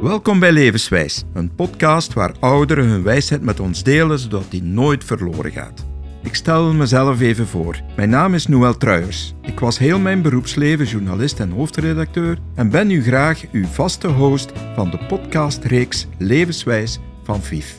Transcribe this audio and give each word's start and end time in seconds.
Welkom 0.00 0.38
bij 0.38 0.52
Levenswijs, 0.52 1.24
een 1.32 1.54
podcast 1.54 2.12
waar 2.12 2.34
ouderen 2.40 2.84
hun 2.84 3.02
wijsheid 3.02 3.42
met 3.42 3.60
ons 3.60 3.82
delen 3.82 4.18
zodat 4.18 4.50
die 4.50 4.62
nooit 4.62 5.04
verloren 5.04 5.52
gaat. 5.52 5.86
Ik 6.22 6.34
stel 6.34 6.72
mezelf 6.72 7.20
even 7.20 7.46
voor. 7.46 7.80
Mijn 7.96 8.10
naam 8.10 8.34
is 8.34 8.46
Noël 8.46 8.76
Truijers. 8.76 9.34
Ik 9.42 9.60
was 9.60 9.78
heel 9.78 9.98
mijn 9.98 10.22
beroepsleven 10.22 10.86
journalist 10.86 11.40
en 11.40 11.50
hoofdredacteur 11.50 12.38
en 12.54 12.70
ben 12.70 12.86
nu 12.86 13.02
graag 13.02 13.42
uw 13.52 13.64
vaste 13.64 14.08
host 14.08 14.52
van 14.74 14.90
de 14.90 14.98
podcastreeks 15.08 16.06
Levenswijs 16.18 16.98
van 17.24 17.42
VIF. 17.42 17.76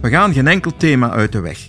We 0.00 0.08
gaan 0.08 0.32
geen 0.32 0.48
enkel 0.48 0.76
thema 0.76 1.10
uit 1.10 1.32
de 1.32 1.40
weg. 1.40 1.68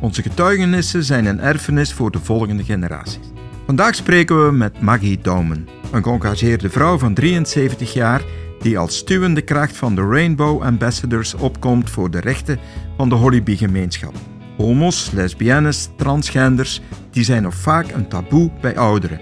Onze 0.00 0.22
getuigenissen 0.22 1.04
zijn 1.04 1.26
een 1.26 1.40
erfenis 1.40 1.92
voor 1.92 2.10
de 2.10 2.20
volgende 2.20 2.64
generaties. 2.64 3.32
Vandaag 3.66 3.94
spreken 3.94 4.46
we 4.46 4.52
met 4.52 4.80
Maggie 4.80 5.18
Daumen, 5.20 5.68
een 5.92 6.02
geëngageerde 6.02 6.70
vrouw 6.70 6.98
van 6.98 7.14
73 7.14 7.92
jaar 7.92 8.22
die 8.60 8.78
als 8.78 8.96
stuwende 8.96 9.42
kracht 9.42 9.76
van 9.76 9.94
de 9.94 10.02
Rainbow 10.02 10.62
Ambassadors 10.62 11.34
opkomt 11.34 11.90
voor 11.90 12.10
de 12.10 12.20
rechten 12.20 12.58
van 12.96 13.08
de 13.08 13.14
Hollyby-gemeenschap. 13.14 14.14
Homo's, 14.56 15.10
lesbiennes, 15.10 15.88
transgenders, 15.96 16.80
die 17.10 17.24
zijn 17.24 17.42
nog 17.42 17.54
vaak 17.54 17.90
een 17.90 18.08
taboe 18.08 18.50
bij 18.60 18.76
ouderen. 18.76 19.20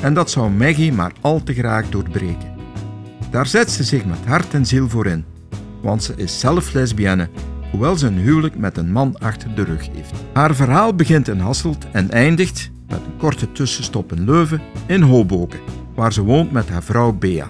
En 0.00 0.14
dat 0.14 0.30
zou 0.30 0.50
Maggie 0.50 0.92
maar 0.92 1.12
al 1.20 1.42
te 1.42 1.54
graag 1.54 1.88
doorbreken. 1.88 2.54
Daar 3.30 3.46
zet 3.46 3.70
ze 3.70 3.84
zich 3.84 4.04
met 4.04 4.18
hart 4.26 4.54
en 4.54 4.66
ziel 4.66 4.88
voor 4.88 5.06
in, 5.06 5.24
want 5.82 6.02
ze 6.02 6.14
is 6.16 6.40
zelf 6.40 6.72
lesbienne, 6.72 7.28
hoewel 7.70 7.96
ze 7.96 8.06
een 8.06 8.18
huwelijk 8.18 8.58
met 8.58 8.76
een 8.76 8.92
man 8.92 9.18
achter 9.18 9.54
de 9.54 9.64
rug 9.64 9.88
heeft. 9.94 10.12
Haar 10.32 10.54
verhaal 10.54 10.94
begint 10.94 11.28
in 11.28 11.38
Hasselt 11.38 11.86
en 11.92 12.10
eindigt, 12.10 12.70
met 12.88 12.98
een 12.98 13.16
korte 13.16 13.52
tussenstop 13.52 14.12
in 14.12 14.24
Leuven, 14.24 14.60
in 14.86 15.02
Hoboken, 15.02 15.60
waar 15.94 16.12
ze 16.12 16.22
woont 16.22 16.52
met 16.52 16.68
haar 16.68 16.82
vrouw 16.82 17.12
Bea. 17.12 17.48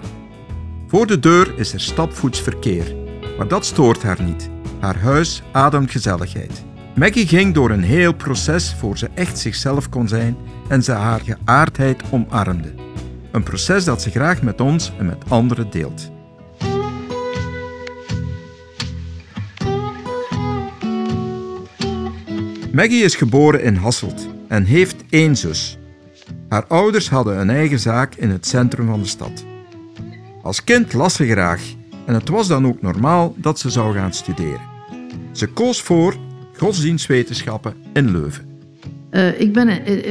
Voor 0.87 1.07
de 1.07 1.19
deur 1.19 1.53
is 1.57 1.73
er 1.73 1.81
stapvoetsverkeer, 1.81 2.95
maar 3.37 3.47
dat 3.47 3.65
stoort 3.65 4.03
haar 4.03 4.23
niet. 4.23 4.49
Haar 4.79 4.99
huis 4.99 5.43
ademt 5.51 5.91
gezelligheid. 5.91 6.63
Maggie 6.95 7.27
ging 7.27 7.53
door 7.53 7.69
een 7.69 7.83
heel 7.83 8.13
proces 8.13 8.75
voor 8.79 8.97
ze 8.97 9.09
echt 9.13 9.39
zichzelf 9.39 9.89
kon 9.89 10.07
zijn 10.07 10.37
en 10.67 10.83
ze 10.83 10.91
haar 10.91 11.19
geaardheid 11.19 12.03
omarmde. 12.11 12.73
Een 13.31 13.43
proces 13.43 13.83
dat 13.83 14.01
ze 14.01 14.09
graag 14.09 14.41
met 14.41 14.61
ons 14.61 14.91
en 14.97 15.05
met 15.05 15.29
anderen 15.29 15.69
deelt. 15.69 16.11
Maggie 22.71 23.03
is 23.03 23.15
geboren 23.15 23.63
in 23.63 23.75
Hasselt 23.75 24.27
en 24.47 24.63
heeft 24.63 25.03
één 25.09 25.35
zus. 25.35 25.77
Haar 26.49 26.65
ouders 26.67 27.09
hadden 27.09 27.39
een 27.39 27.49
eigen 27.49 27.79
zaak 27.79 28.15
in 28.15 28.29
het 28.29 28.47
centrum 28.47 28.87
van 28.87 29.01
de 29.01 29.07
stad. 29.07 29.45
Als 30.47 30.63
kind 30.63 30.93
las 30.93 31.13
ze 31.13 31.25
graag 31.25 31.61
en 32.05 32.13
het 32.13 32.29
was 32.29 32.47
dan 32.47 32.67
ook 32.67 32.81
normaal 32.81 33.35
dat 33.37 33.59
ze 33.59 33.69
zou 33.69 33.95
gaan 33.95 34.13
studeren. 34.13 34.61
Ze 35.31 35.47
koos 35.47 35.81
voor 35.81 36.15
godsdienstwetenschappen 36.57 37.73
in 37.93 38.11
Leuven. 38.11 38.45
Uh, 39.11 39.41
ik 39.41 39.53
ben 39.53 39.67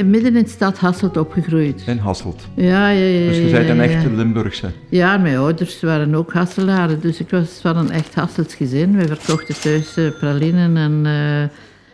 midden 0.09 0.35
in 0.35 0.43
de 0.43 0.49
stad 0.49 0.77
Hasselt 0.77 1.17
opgegroeid. 1.17 1.83
In 1.85 1.97
Hasselt? 1.97 2.47
Ja, 2.55 2.89
ja, 2.89 3.05
ja. 3.05 3.27
Dus 3.27 3.37
je 3.37 3.49
bent 3.51 3.69
een 3.69 3.81
echte 3.81 4.11
Limburgse? 4.11 4.71
Ja, 4.89 5.17
mijn 5.17 5.37
ouders 5.37 5.81
waren 5.81 6.15
ook 6.15 6.33
Hasselaren, 6.33 6.99
dus 7.01 7.19
ik 7.19 7.29
was 7.29 7.59
van 7.61 7.77
een 7.77 7.91
echt 7.91 8.15
Hasselts 8.15 8.55
gezin. 8.55 8.97
We 8.97 9.07
verkochten 9.07 9.61
thuis 9.61 9.97
uh, 9.97 10.09
pralinen 10.19 10.77
en, 10.77 11.05
uh, 11.05 11.41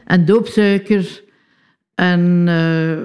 en 0.05 0.25
doopsuiker. 0.25 1.21
En, 1.95 2.43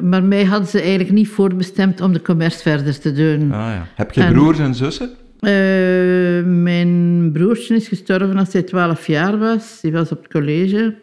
maar 0.08 0.22
mij 0.22 0.44
hadden 0.44 0.68
ze 0.68 0.80
eigenlijk 0.80 1.10
niet 1.10 1.28
voorbestemd 1.28 2.00
om 2.00 2.12
de 2.12 2.22
commerce 2.22 2.58
verder 2.58 3.00
te 3.00 3.12
doen. 3.12 3.52
Ah, 3.52 3.58
ja. 3.58 3.86
Heb 3.94 4.12
je 4.12 4.32
broers 4.32 4.58
en 4.58 4.74
zussen? 4.74 5.10
Uh, 5.40 6.44
mijn 6.44 7.30
broertje 7.32 7.74
is 7.74 7.88
gestorven 7.88 8.36
als 8.36 8.52
hij 8.52 8.62
12 8.62 9.06
jaar 9.06 9.38
was. 9.38 9.80
Die 9.80 9.92
was 9.92 10.12
op 10.12 10.22
het 10.22 10.32
college. 10.32 10.94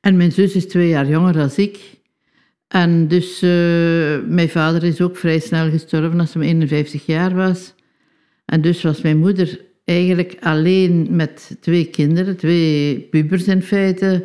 En 0.00 0.16
mijn 0.16 0.32
zus 0.32 0.54
is 0.54 0.68
twee 0.68 0.88
jaar 0.88 1.06
jonger 1.06 1.32
dan 1.32 1.50
ik. 1.56 1.78
En 2.68 3.08
dus 3.08 3.42
uh, 3.42 3.50
mijn 4.26 4.48
vader 4.48 4.84
is 4.84 5.00
ook 5.00 5.16
vrij 5.16 5.38
snel 5.38 5.70
gestorven 5.70 6.20
als 6.20 6.34
hij 6.34 6.42
51 6.42 7.06
jaar 7.06 7.34
was. 7.34 7.74
En 8.44 8.60
dus 8.60 8.82
was 8.82 9.00
mijn 9.00 9.18
moeder 9.18 9.60
eigenlijk 9.84 10.36
alleen 10.40 11.06
met 11.10 11.56
twee 11.60 11.84
kinderen, 11.84 12.36
twee 12.36 13.00
pubers 13.00 13.46
in 13.46 13.62
feite. 13.62 14.24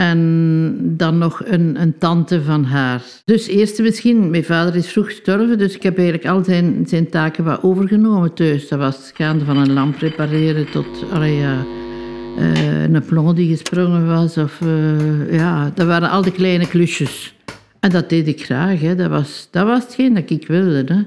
En 0.00 0.94
dan 0.96 1.18
nog 1.18 1.42
een, 1.44 1.80
een, 1.80 1.98
tante 1.98 2.42
van 2.42 2.64
haar. 2.64 3.02
Dus 3.24 3.46
eerst 3.46 3.82
misschien, 3.82 4.30
mijn 4.30 4.44
vader 4.44 4.76
is 4.76 4.88
vroeg 4.88 5.06
gestorven, 5.06 5.58
dus 5.58 5.74
ik 5.74 5.82
heb 5.82 5.98
eigenlijk 5.98 6.28
al 6.28 6.44
zijn, 6.44 6.84
zijn 6.86 7.10
taken 7.10 7.44
wat 7.44 7.62
overgenomen 7.62 8.34
thuis. 8.34 8.68
Dat 8.68 8.78
was 8.78 9.10
gaande 9.14 9.44
van 9.44 9.56
een 9.56 9.72
lamp 9.72 9.96
repareren 9.96 10.70
tot 10.70 10.86
uh, 11.14 12.82
een 12.82 13.02
plomb 13.06 13.36
die 13.36 13.48
gesprongen 13.48 14.06
was. 14.06 14.36
Of, 14.36 14.60
uh, 14.60 15.32
ja, 15.32 15.72
dat 15.74 15.86
waren 15.86 16.10
al 16.10 16.22
die 16.22 16.32
kleine 16.32 16.68
klusjes. 16.68 17.34
En 17.80 17.90
dat 17.90 18.08
deed 18.08 18.28
ik 18.28 18.44
graag. 18.44 18.80
Hè. 18.80 18.94
Dat, 18.94 19.10
was, 19.10 19.48
dat 19.50 19.66
was 19.66 19.82
hetgeen 19.82 20.14
dat 20.14 20.30
ik 20.30 20.46
wilde. 20.46 20.84
Hè. 20.86 21.02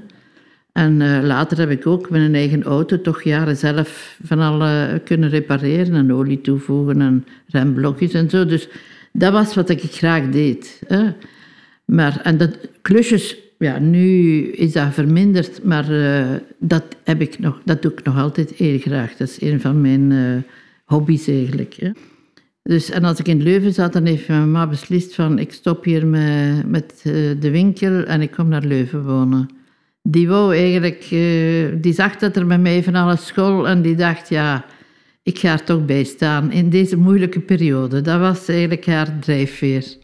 En 0.72 1.00
uh, 1.00 1.22
later 1.22 1.58
heb 1.58 1.70
ik 1.70 1.86
ook 1.86 2.10
met 2.10 2.20
een 2.20 2.34
eigen 2.34 2.62
auto 2.62 3.00
toch 3.00 3.22
jaren 3.22 3.56
zelf 3.56 4.18
van 4.22 4.38
alle 4.38 5.00
kunnen 5.04 5.28
repareren 5.28 5.94
en 5.94 6.12
olie 6.12 6.40
toevoegen 6.40 7.00
en 7.00 7.26
remblokjes 7.46 8.12
en 8.12 8.30
zo. 8.30 8.46
Dus 8.46 8.68
dat 9.12 9.32
was 9.32 9.54
wat 9.54 9.68
ik 9.68 9.80
graag 9.82 10.28
deed. 10.28 10.80
Maar, 11.84 12.20
en 12.22 12.36
dat 12.36 12.58
klusjes, 12.82 13.36
ja, 13.58 13.78
nu 13.78 14.42
is 14.42 14.72
dat 14.72 14.94
verminderd, 14.94 15.64
maar 15.64 15.90
uh, 15.90 16.26
dat, 16.58 16.84
heb 17.04 17.20
ik 17.20 17.38
nog, 17.38 17.60
dat 17.64 17.82
doe 17.82 17.92
ik 17.92 18.02
nog 18.02 18.18
altijd 18.18 18.50
heel 18.50 18.78
graag. 18.78 19.16
Dat 19.16 19.28
is 19.28 19.40
een 19.40 19.60
van 19.60 19.80
mijn 19.80 20.44
hobby's 20.84 21.28
eigenlijk. 21.28 21.74
Hè. 21.74 21.90
Dus, 22.62 22.90
en 22.90 23.04
als 23.04 23.18
ik 23.18 23.28
in 23.28 23.42
Leuven 23.42 23.72
zat, 23.72 23.92
dan 23.92 24.04
heeft 24.04 24.28
mijn 24.28 24.50
mama 24.50 24.66
beslist 24.70 25.14
van 25.14 25.38
ik 25.38 25.52
stop 25.52 25.84
hier 25.84 26.06
met, 26.06 26.66
met 26.66 27.00
de 27.40 27.50
winkel 27.50 28.04
en 28.04 28.20
ik 28.20 28.30
kom 28.30 28.48
naar 28.48 28.64
Leuven 28.64 29.04
wonen 29.04 29.48
die 30.02 30.28
wou 30.28 30.56
eigenlijk, 30.56 31.10
uh, 31.10 31.68
die 31.80 31.92
zag 31.92 32.16
dat 32.16 32.36
er 32.36 32.46
met 32.46 32.60
mij 32.60 32.82
van 32.82 32.94
alles 32.94 33.26
school 33.26 33.68
en 33.68 33.82
die 33.82 33.94
dacht, 33.94 34.28
ja, 34.28 34.64
ik 35.22 35.38
ga 35.38 35.52
er 35.52 35.64
toch 35.64 35.84
bij 35.84 36.04
staan 36.04 36.52
in 36.52 36.70
deze 36.70 36.96
moeilijke 36.96 37.40
periode. 37.40 38.00
Dat 38.00 38.20
was 38.20 38.48
eigenlijk 38.48 38.86
haar 38.86 39.18
drijfveer. 39.18 39.96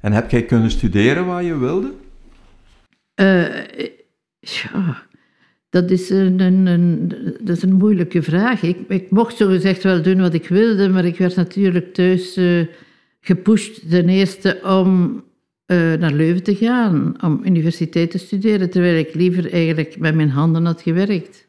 En 0.00 0.12
heb 0.12 0.30
jij 0.30 0.44
kunnen 0.44 0.70
studeren 0.70 1.26
waar 1.26 1.42
je 1.42 1.58
wilde? 1.58 1.92
Uh, 3.20 3.46
ja, 4.40 5.02
dat 5.70 5.90
is 5.90 6.10
een, 6.10 6.40
een, 6.40 6.66
een, 6.66 7.08
dat 7.40 7.56
is 7.56 7.62
een 7.62 7.74
moeilijke 7.74 8.22
vraag. 8.22 8.62
Ik, 8.62 8.78
ik 8.88 9.10
mocht 9.10 9.36
zogezegd 9.36 9.82
wel 9.82 10.02
doen 10.02 10.20
wat 10.20 10.34
ik 10.34 10.48
wilde, 10.48 10.88
maar 10.88 11.04
ik 11.04 11.18
werd 11.18 11.36
natuurlijk 11.36 11.94
thuis 11.94 12.36
uh, 12.36 12.66
gepusht 13.20 13.90
ten 13.90 14.08
eerste 14.08 14.60
om 14.64 15.22
uh, 15.70 15.92
naar 15.92 16.12
Leuven 16.12 16.42
te 16.42 16.54
gaan 16.54 17.14
om 17.24 17.40
universiteit 17.44 18.10
te 18.10 18.18
studeren, 18.18 18.70
terwijl 18.70 18.98
ik 18.98 19.14
liever 19.14 19.52
eigenlijk 19.52 19.98
met 19.98 20.14
mijn 20.14 20.30
handen 20.30 20.64
had 20.64 20.82
gewerkt. 20.82 21.46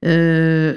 Uh, 0.00 0.70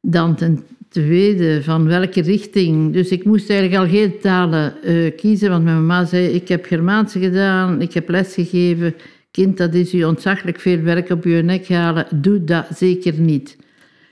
dan 0.00 0.34
ten 0.34 0.64
tweede, 0.88 1.62
van 1.62 1.86
welke 1.86 2.20
richting. 2.20 2.92
Dus 2.92 3.08
ik 3.08 3.24
moest 3.24 3.50
eigenlijk 3.50 3.80
al 3.80 3.88
geen 3.88 4.18
talen 4.20 4.74
uh, 4.84 5.16
kiezen, 5.16 5.50
want 5.50 5.64
mijn 5.64 5.86
mama 5.86 6.04
zei, 6.04 6.26
ik 6.26 6.48
heb 6.48 6.64
Germaanse 6.64 7.18
gedaan, 7.18 7.80
ik 7.80 7.92
heb 7.92 8.08
lesgegeven. 8.08 8.94
Kind, 9.30 9.56
dat 9.56 9.74
is 9.74 9.94
u 9.94 10.04
ontzaglijk 10.04 10.60
veel 10.60 10.80
werk 10.80 11.10
op 11.10 11.24
uw 11.24 11.42
nek 11.42 11.68
halen. 11.68 12.06
Doe 12.14 12.44
dat 12.44 12.66
zeker 12.74 13.20
niet. 13.20 13.56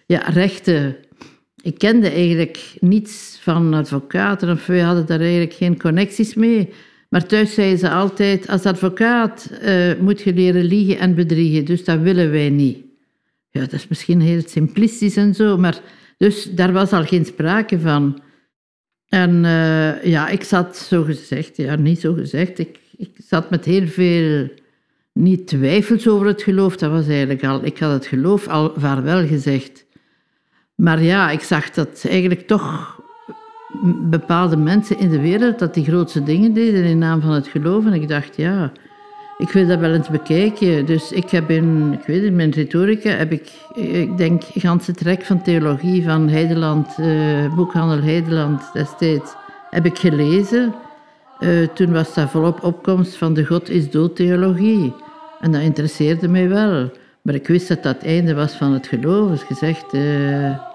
Ja, 0.06 0.18
rechten. 0.18 0.96
Ik 1.62 1.78
kende 1.78 2.10
eigenlijk 2.10 2.74
niets 2.78 3.38
van 3.40 3.74
advocaten, 3.74 4.50
of 4.50 4.66
wij 4.66 4.80
hadden 4.80 5.06
daar 5.06 5.20
eigenlijk 5.20 5.52
geen 5.52 5.78
connecties 5.78 6.34
mee. 6.34 6.68
Maar 7.10 7.26
thuis 7.26 7.54
zeiden 7.54 7.78
ze 7.78 7.90
altijd, 7.90 8.48
als 8.48 8.64
advocaat 8.64 9.50
uh, 9.62 9.92
moet 10.00 10.20
je 10.20 10.34
leren 10.34 10.64
liegen 10.64 10.98
en 10.98 11.14
bedriegen, 11.14 11.64
dus 11.64 11.84
dat 11.84 12.00
willen 12.00 12.30
wij 12.30 12.50
niet. 12.50 12.78
Ja, 13.50 13.60
dat 13.60 13.72
is 13.72 13.88
misschien 13.88 14.20
heel 14.20 14.42
simplistisch 14.46 15.16
en 15.16 15.34
zo, 15.34 15.56
maar 15.56 15.80
dus 16.16 16.44
daar 16.44 16.72
was 16.72 16.92
al 16.92 17.04
geen 17.04 17.24
sprake 17.24 17.80
van. 17.80 18.22
En 19.08 19.44
uh, 19.44 20.04
ja, 20.04 20.28
ik 20.28 20.42
zat 20.42 20.76
zo 20.76 21.02
gezegd, 21.02 21.56
ja, 21.56 21.76
niet 21.76 22.00
zo 22.00 22.12
gezegd, 22.12 22.58
ik, 22.58 22.78
ik 22.96 23.16
zat 23.26 23.50
met 23.50 23.64
heel 23.64 23.86
veel, 23.86 24.48
niet 25.12 25.46
twijfels 25.46 26.08
over 26.08 26.26
het 26.26 26.42
geloof, 26.42 26.76
dat 26.76 26.90
was 26.90 27.06
eigenlijk 27.08 27.44
al, 27.44 27.64
ik 27.64 27.78
had 27.78 27.92
het 27.92 28.06
geloof 28.06 28.48
al 28.48 28.72
vaarwel 28.76 29.26
gezegd. 29.26 29.86
Maar 30.74 31.02
ja, 31.02 31.30
ik 31.30 31.40
zag 31.40 31.70
dat 31.70 32.04
eigenlijk 32.08 32.46
toch 32.46 32.99
bepaalde 34.10 34.56
mensen 34.56 34.98
in 34.98 35.08
de 35.08 35.20
wereld 35.20 35.58
dat 35.58 35.74
die 35.74 35.84
grootste 35.84 36.22
dingen 36.22 36.52
deden 36.52 36.84
in 36.84 36.98
naam 36.98 37.20
van 37.20 37.30
het 37.30 37.46
geloof. 37.46 37.86
En 37.86 37.92
ik 37.92 38.08
dacht, 38.08 38.36
ja, 38.36 38.72
ik 39.38 39.50
wil 39.50 39.66
dat 39.66 39.78
wel 39.78 39.94
eens 39.94 40.08
bekijken. 40.08 40.86
Dus 40.86 41.12
ik 41.12 41.30
heb 41.30 41.50
in, 41.50 41.92
ik 42.00 42.06
weet 42.06 42.22
in 42.22 42.36
mijn 42.36 42.50
retorica, 42.50 43.10
heb 43.10 43.32
ik, 43.32 43.52
ik 43.74 44.16
denk, 44.16 44.52
de 44.52 44.60
ganse 44.60 44.92
trek 44.92 45.22
van 45.22 45.42
theologie 45.42 46.04
van 46.04 46.28
Heideland, 46.28 46.96
uh, 47.00 47.54
boekhandel 47.54 48.02
Heideland 48.02 48.70
destijds, 48.72 49.34
heb 49.70 49.86
ik 49.86 49.98
gelezen. 49.98 50.74
Uh, 51.40 51.68
toen 51.74 51.92
was 51.92 52.14
dat 52.14 52.30
volop 52.30 52.64
opkomst 52.64 53.16
van 53.16 53.34
de 53.34 53.44
God 53.44 53.70
is 53.70 53.90
dood 53.90 54.16
theologie. 54.16 54.94
En 55.40 55.52
dat 55.52 55.62
interesseerde 55.62 56.28
mij 56.28 56.48
wel. 56.48 56.90
Maar 57.22 57.34
ik 57.34 57.46
wist 57.46 57.68
dat 57.68 57.82
dat 57.82 57.94
het 57.94 58.04
einde 58.04 58.34
was 58.34 58.52
van 58.52 58.72
het 58.72 58.86
geloof. 58.86 59.30
Dus 59.30 59.42
gezegd, 59.42 59.94
uh, 59.94 60.69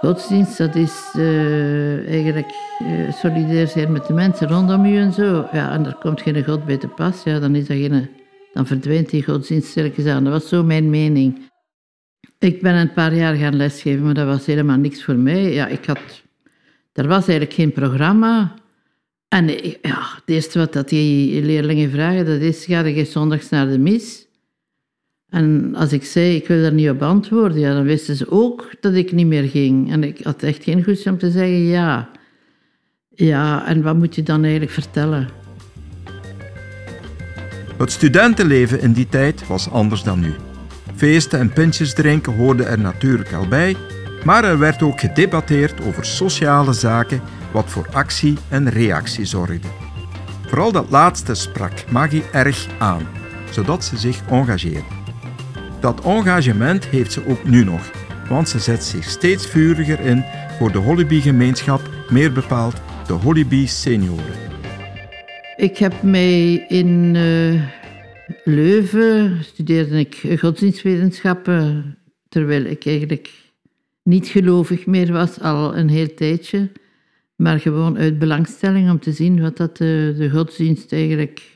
godsdienst, 0.00 0.58
dat 0.58 0.74
is 0.74 1.12
uh, 1.16 2.08
eigenlijk 2.08 2.52
uh, 2.82 3.12
solidair 3.12 3.66
zijn 3.66 3.92
met 3.92 4.06
de 4.06 4.12
mensen 4.12 4.48
rondom 4.48 4.84
u 4.84 4.96
en 4.96 5.12
zo. 5.12 5.48
Ja, 5.52 5.72
en 5.72 5.86
er 5.86 5.94
komt 5.94 6.22
geen 6.22 6.44
God 6.44 6.64
bij 6.64 6.76
te 6.76 6.88
pas, 6.88 7.22
ja, 7.22 7.38
dan, 7.38 7.54
is 7.54 7.66
dat 7.66 7.76
geen, 7.76 8.08
dan 8.52 8.66
verdwijnt 8.66 9.10
die 9.10 9.24
godsdienst 9.24 9.68
stilletjes 9.68 10.06
aan. 10.06 10.24
Dat 10.24 10.32
was 10.32 10.48
zo 10.48 10.64
mijn 10.64 10.90
mening. 10.90 11.48
Ik 12.38 12.62
ben 12.62 12.74
een 12.74 12.92
paar 12.92 13.14
jaar 13.14 13.34
gaan 13.34 13.56
lesgeven, 13.56 14.04
maar 14.04 14.14
dat 14.14 14.26
was 14.26 14.46
helemaal 14.46 14.76
niks 14.76 15.04
voor 15.04 15.16
mij. 15.16 15.52
Ja, 15.52 15.66
ik 15.66 15.84
had, 15.84 16.22
er 16.92 17.08
was 17.08 17.28
eigenlijk 17.28 17.52
geen 17.52 17.72
programma. 17.72 18.54
En 19.28 19.46
ja, 19.82 19.98
het 20.14 20.22
eerste 20.24 20.58
wat 20.58 20.72
dat 20.72 20.88
die 20.88 21.42
leerlingen 21.42 21.90
vragen, 21.90 22.26
dat 22.26 22.40
is, 22.40 22.64
ga 22.64 22.84
je 22.84 23.04
zondags 23.04 23.48
naar 23.48 23.68
de 23.68 23.78
mis? 23.78 24.26
En 25.30 25.74
als 25.74 25.92
ik 25.92 26.04
zei, 26.04 26.34
ik 26.34 26.46
wil 26.46 26.62
daar 26.62 26.72
niet 26.72 26.90
op 26.90 27.02
antwoorden, 27.02 27.58
ja, 27.58 27.74
dan 27.74 27.84
wisten 27.84 28.16
ze 28.16 28.30
ook 28.30 28.70
dat 28.80 28.94
ik 28.94 29.12
niet 29.12 29.26
meer 29.26 29.48
ging. 29.48 29.92
En 29.92 30.04
ik 30.04 30.20
had 30.22 30.42
echt 30.42 30.64
geen 30.64 30.84
goesting 30.84 31.14
om 31.14 31.20
te 31.20 31.30
zeggen 31.30 31.64
ja. 31.64 32.10
Ja, 33.08 33.66
en 33.66 33.82
wat 33.82 33.96
moet 33.96 34.14
je 34.14 34.22
dan 34.22 34.42
eigenlijk 34.42 34.72
vertellen? 34.72 35.28
Het 37.78 37.92
studentenleven 37.92 38.80
in 38.80 38.92
die 38.92 39.08
tijd 39.08 39.46
was 39.46 39.70
anders 39.70 40.02
dan 40.02 40.20
nu. 40.20 40.34
Feesten 40.94 41.38
en 41.38 41.52
pintjes 41.52 41.94
drinken 41.94 42.36
hoorden 42.36 42.66
er 42.66 42.78
natuurlijk 42.78 43.32
al 43.32 43.48
bij, 43.48 43.76
maar 44.24 44.44
er 44.44 44.58
werd 44.58 44.82
ook 44.82 45.00
gedebatteerd 45.00 45.80
over 45.86 46.04
sociale 46.04 46.72
zaken, 46.72 47.20
wat 47.52 47.70
voor 47.70 47.86
actie 47.92 48.36
en 48.48 48.70
reactie 48.70 49.24
zorgde. 49.24 49.68
Vooral 50.46 50.72
dat 50.72 50.90
laatste 50.90 51.34
sprak 51.34 51.90
Maggie 51.90 52.24
erg 52.32 52.66
aan, 52.78 53.02
zodat 53.50 53.84
ze 53.84 53.96
zich 53.96 54.20
engageerde. 54.30 54.98
Dat 55.80 56.04
engagement 56.04 56.86
heeft 56.86 57.12
ze 57.12 57.26
ook 57.26 57.44
nu 57.44 57.64
nog, 57.64 57.90
want 58.28 58.48
ze 58.48 58.58
zet 58.58 58.84
zich 58.84 59.04
steeds 59.04 59.46
vuriger 59.46 60.00
in 60.00 60.24
voor 60.58 60.72
de 60.72 60.78
Hollyby-gemeenschap, 60.78 61.80
meer 62.10 62.32
bepaald 62.32 62.80
de 63.06 63.12
Hollyby 63.12 63.66
Senioren. 63.66 64.34
Ik 65.56 65.76
heb 65.78 66.02
mij 66.02 66.54
in 66.68 67.14
uh, 67.14 67.62
Leuven 68.44 69.44
studeerde 69.44 69.98
ik 69.98 70.38
godsdienstwetenschappen, 70.38 71.96
terwijl 72.28 72.64
ik 72.64 72.86
eigenlijk 72.86 73.30
niet 74.02 74.26
gelovig 74.26 74.86
meer 74.86 75.12
was, 75.12 75.40
al 75.40 75.76
een 75.76 75.88
heel 75.88 76.14
tijdje. 76.14 76.70
Maar 77.36 77.60
gewoon 77.60 77.98
uit 77.98 78.18
belangstelling 78.18 78.90
om 78.90 79.00
te 79.00 79.12
zien 79.12 79.40
wat 79.40 79.56
dat 79.56 79.76
de, 79.76 80.14
de 80.18 80.30
godsdienst 80.30 80.92
eigenlijk 80.92 81.49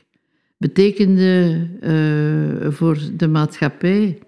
betekende 0.57 1.67
uh, 1.81 2.71
voor 2.71 2.97
de 3.17 3.27
maatschappij. 3.27 4.19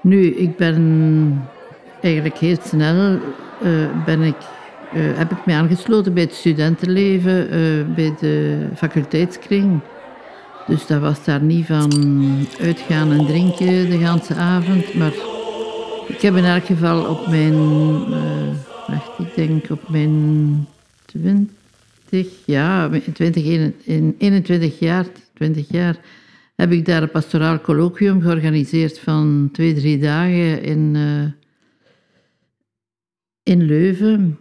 Nu, 0.00 0.24
ik 0.26 0.56
ben 0.56 1.48
eigenlijk 2.00 2.36
heel 2.36 2.56
snel 2.62 3.18
uh, 3.62 4.04
ben 4.04 4.22
ik, 4.22 4.36
uh, 4.94 5.18
heb 5.18 5.30
ik 5.30 5.46
me 5.46 5.52
aangesloten 5.52 6.14
bij 6.14 6.22
het 6.22 6.34
studentenleven, 6.34 7.48
bij 7.94 8.14
de 8.20 8.66
faculteitskring. 8.76 9.80
Dus 10.66 10.86
dat 10.86 11.00
was 11.00 11.24
daar 11.24 11.42
niet 11.42 11.66
van 11.66 11.90
uitgaan 12.60 13.12
en 13.12 13.26
drinken 13.26 13.66
de 13.66 13.96
hele 13.96 14.34
avond. 14.36 14.94
Maar 14.94 15.12
ik 16.06 16.20
heb 16.20 16.36
in 16.36 16.44
elk 16.44 16.64
geval 16.64 17.04
op 17.04 17.26
mijn, 17.26 17.54
wacht, 18.86 19.18
ik 19.18 19.34
denk 19.34 19.70
op 19.70 19.88
mijn 19.88 20.66
20 22.12 22.38
ja, 22.44 22.90
20, 23.12 23.44
21 24.18 24.78
jaar, 24.78 25.06
20 25.34 25.68
jaar 25.68 26.00
heb 26.54 26.72
ik 26.72 26.84
daar 26.86 27.02
een 27.02 27.10
pastoraal 27.10 27.60
colloquium 27.60 28.20
georganiseerd 28.20 28.98
van 28.98 29.48
twee, 29.52 29.74
drie 29.74 29.98
dagen 29.98 30.62
in, 30.62 30.94
uh, 30.94 31.24
in 33.42 33.62
Leuven. 33.62 34.38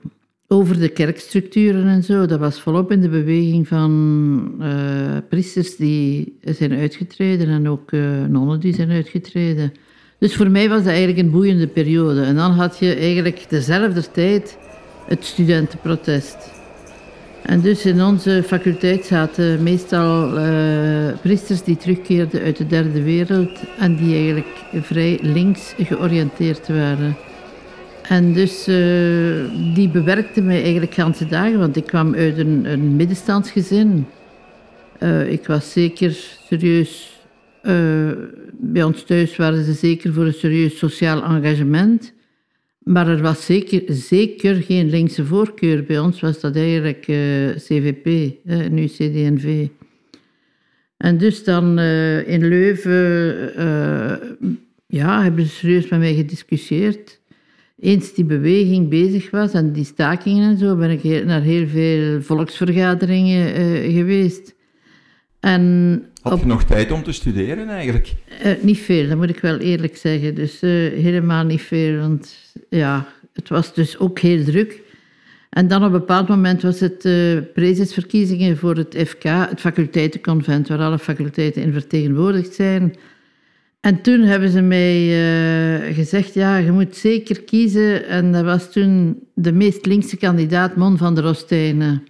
Over 0.48 0.80
de 0.80 0.90
kerkstructuren 0.90 1.88
en 1.88 2.04
zo. 2.04 2.26
Dat 2.26 2.40
was 2.40 2.62
volop 2.62 2.92
in 2.92 3.02
de 3.02 3.10
beweging 3.10 3.68
van 3.68 4.54
uh, 4.60 5.18
priesters 5.30 5.76
die 5.76 6.38
zijn 6.44 6.74
uitgetreden 6.74 7.48
en 7.48 7.68
ook 7.68 7.92
uh, 7.92 8.26
nonnen 8.26 8.60
die 8.60 8.74
zijn 8.74 8.90
uitgetreden. 8.90 9.74
Dus 10.20 10.36
voor 10.36 10.50
mij 10.50 10.70
was 10.70 10.78
dat 10.78 10.88
eigenlijk 10.88 11.20
een 11.20 11.32
boeiende 11.32 11.68
periode. 11.68 12.22
En 12.22 12.36
dan 12.36 12.52
had 12.52 12.80
je 12.80 12.96
eigenlijk 12.96 13.46
dezelfde 13.50 14.12
tijd 14.12 14.58
het 15.08 15.26
studentenprotest. 15.26 16.61
En 17.42 17.62
dus 17.62 17.86
in 17.86 18.02
onze 18.02 18.44
faculteit 18.46 19.06
zaten 19.06 19.64
meestal 19.64 20.38
uh, 20.38 21.14
priesters 21.22 21.64
die 21.64 21.78
terugkeerden 21.78 22.42
uit 22.42 22.58
de 22.58 22.68
derde 22.68 23.04
wereld 23.04 23.60
en 23.80 23.96
die 23.96 24.16
eigenlijk 24.16 24.64
vrij 24.74 25.20
links 25.22 25.74
georiënteerd 25.78 26.68
waren. 26.68 27.16
En 28.02 28.34
dus 28.34 28.68
uh, 28.68 28.76
die 29.76 29.90
bewerkte 29.90 30.42
mij 30.42 30.62
eigenlijk 30.62 30.94
ganse 30.94 31.28
dagen, 31.28 31.60
want 31.60 31.76
ik 31.76 31.86
kwam 31.86 32.16
uit 32.16 32.38
een, 32.38 32.66
een 32.66 32.96
middenstandsgezin. 32.96 34.06
Uh, 35.00 35.32
ik 35.32 35.48
was 35.48 35.72
zeker 35.72 36.18
serieus, 36.48 37.20
bij 38.52 38.84
ons 38.84 39.04
thuis 39.04 39.36
waren 39.36 39.64
ze 39.64 39.74
zeker 39.74 40.14
voor 40.14 40.26
een 40.26 40.34
serieus 40.34 40.78
sociaal 40.78 41.24
engagement. 41.24 42.14
Maar 42.84 43.08
er 43.08 43.22
was 43.22 43.46
zeker, 43.46 43.82
zeker 43.88 44.56
geen 44.56 44.90
linkse 44.90 45.26
voorkeur. 45.26 45.84
Bij 45.84 46.00
ons 46.00 46.20
was 46.20 46.40
dat 46.40 46.56
eigenlijk 46.56 47.08
eh, 47.08 47.50
CVP, 47.50 48.06
nu 48.70 48.86
CD&V. 48.86 49.68
En 50.98 51.18
dus 51.18 51.44
dan 51.44 51.80
uh, 51.80 52.28
in 52.28 52.48
Leuven 52.48 53.52
uh, 53.58 54.14
ja, 54.88 55.24
hebben 55.24 55.46
ze 55.46 55.52
serieus 55.52 55.88
met 55.88 56.00
mij 56.00 56.16
gediscussieerd. 56.16 57.20
Eens 57.80 58.14
die 58.14 58.26
beweging 58.26 58.90
bezig 58.90 59.30
was 59.30 59.54
en 59.54 59.72
die 59.72 59.86
stakingen 59.86 60.50
en 60.50 60.58
zo, 60.58 60.76
ben 60.76 60.90
ik 60.90 61.26
naar 61.26 61.42
heel 61.42 61.68
veel 61.68 62.22
volksvergaderingen 62.22 63.92
geweest. 63.92 64.56
En 65.40 66.06
Had 66.22 66.40
je 66.40 66.46
nog 66.46 66.64
tijd 66.64 66.92
om 66.92 67.04
te 67.04 67.12
studeren 67.12 67.70
eigenlijk? 67.70 68.14
Uh, 68.46 68.52
niet 68.62 68.80
veel, 68.80 69.08
dat 69.08 69.18
moet 69.18 69.30
ik 69.30 69.40
wel 69.40 69.58
eerlijk 69.58 69.98
zeggen. 69.98 70.36
Dus 70.36 70.64
uh, 70.64 70.72
helemaal 71.04 71.44
niet 71.44 71.62
veel, 71.62 72.00
want 72.00 72.36
ja, 72.70 73.08
het 73.34 73.50
was 73.50 73.74
dus 73.74 73.98
ook 73.98 74.20
heel 74.20 74.44
druk. 74.44 74.82
En 75.50 75.68
dan 75.68 75.80
op 75.80 75.86
een 75.86 76.00
bepaald 76.00 76.28
moment 76.28 76.62
was 76.62 76.80
het 76.80 77.06
uh, 77.06 78.56
voor 78.56 78.76
het 78.76 78.96
FK, 79.08 79.24
het 79.24 79.60
faculteitenconvent, 79.60 80.68
waar 80.68 80.80
alle 80.80 81.00
faculteiten 81.00 81.62
in 81.62 81.74
vertegenwoordigd 81.74 82.54
zijn. 82.54 82.96
En 83.80 84.02
toen 84.02 84.22
hebben 84.22 84.50
ze 84.50 84.62
mij 84.62 85.08
gezegd, 85.94 86.34
ja, 86.34 86.58
je 86.58 86.72
moet 86.72 86.96
zeker 86.96 87.42
kiezen. 87.42 88.08
En 88.08 88.32
dat 88.32 88.44
was 88.44 88.72
toen 88.72 89.20
de 89.34 89.52
meest 89.52 89.86
linkse 89.86 90.18
kandidaat, 90.18 90.76
Mon 90.76 90.98
van 90.98 91.16
der 91.16 91.26
Ostijnen. 91.26 92.04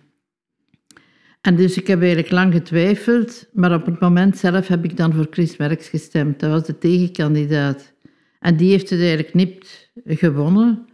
En 1.42 1.56
dus 1.56 1.78
ik 1.78 1.88
heb 1.88 2.00
eigenlijk 2.00 2.32
lang 2.32 2.54
getwijfeld, 2.54 3.48
maar 3.54 3.74
op 3.74 3.86
het 3.86 4.00
moment 4.00 4.38
zelf 4.38 4.68
heb 4.68 4.84
ik 4.84 4.98
dan 4.98 5.14
voor 5.14 5.28
Chris 5.30 5.58
Merks 5.58 5.88
gestemd. 5.90 6.40
Dat 6.40 6.52
was 6.52 6.66
de 6.66 6.78
tegenkandidaat. 6.78 7.94
En 8.40 8.58
die 8.58 8.70
heeft 8.70 8.90
het 8.90 9.00
eigenlijk 9.00 9.34
nipt 9.34 9.92
gewonnen. 10.06 10.86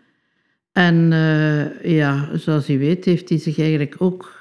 En 0.71 1.11
uh, 1.11 1.83
ja, 1.83 2.37
zoals 2.37 2.69
u 2.69 2.79
weet, 2.79 3.05
heeft 3.05 3.29
hij 3.29 3.37
zich 3.37 3.59
eigenlijk 3.59 3.95
ook... 3.97 4.35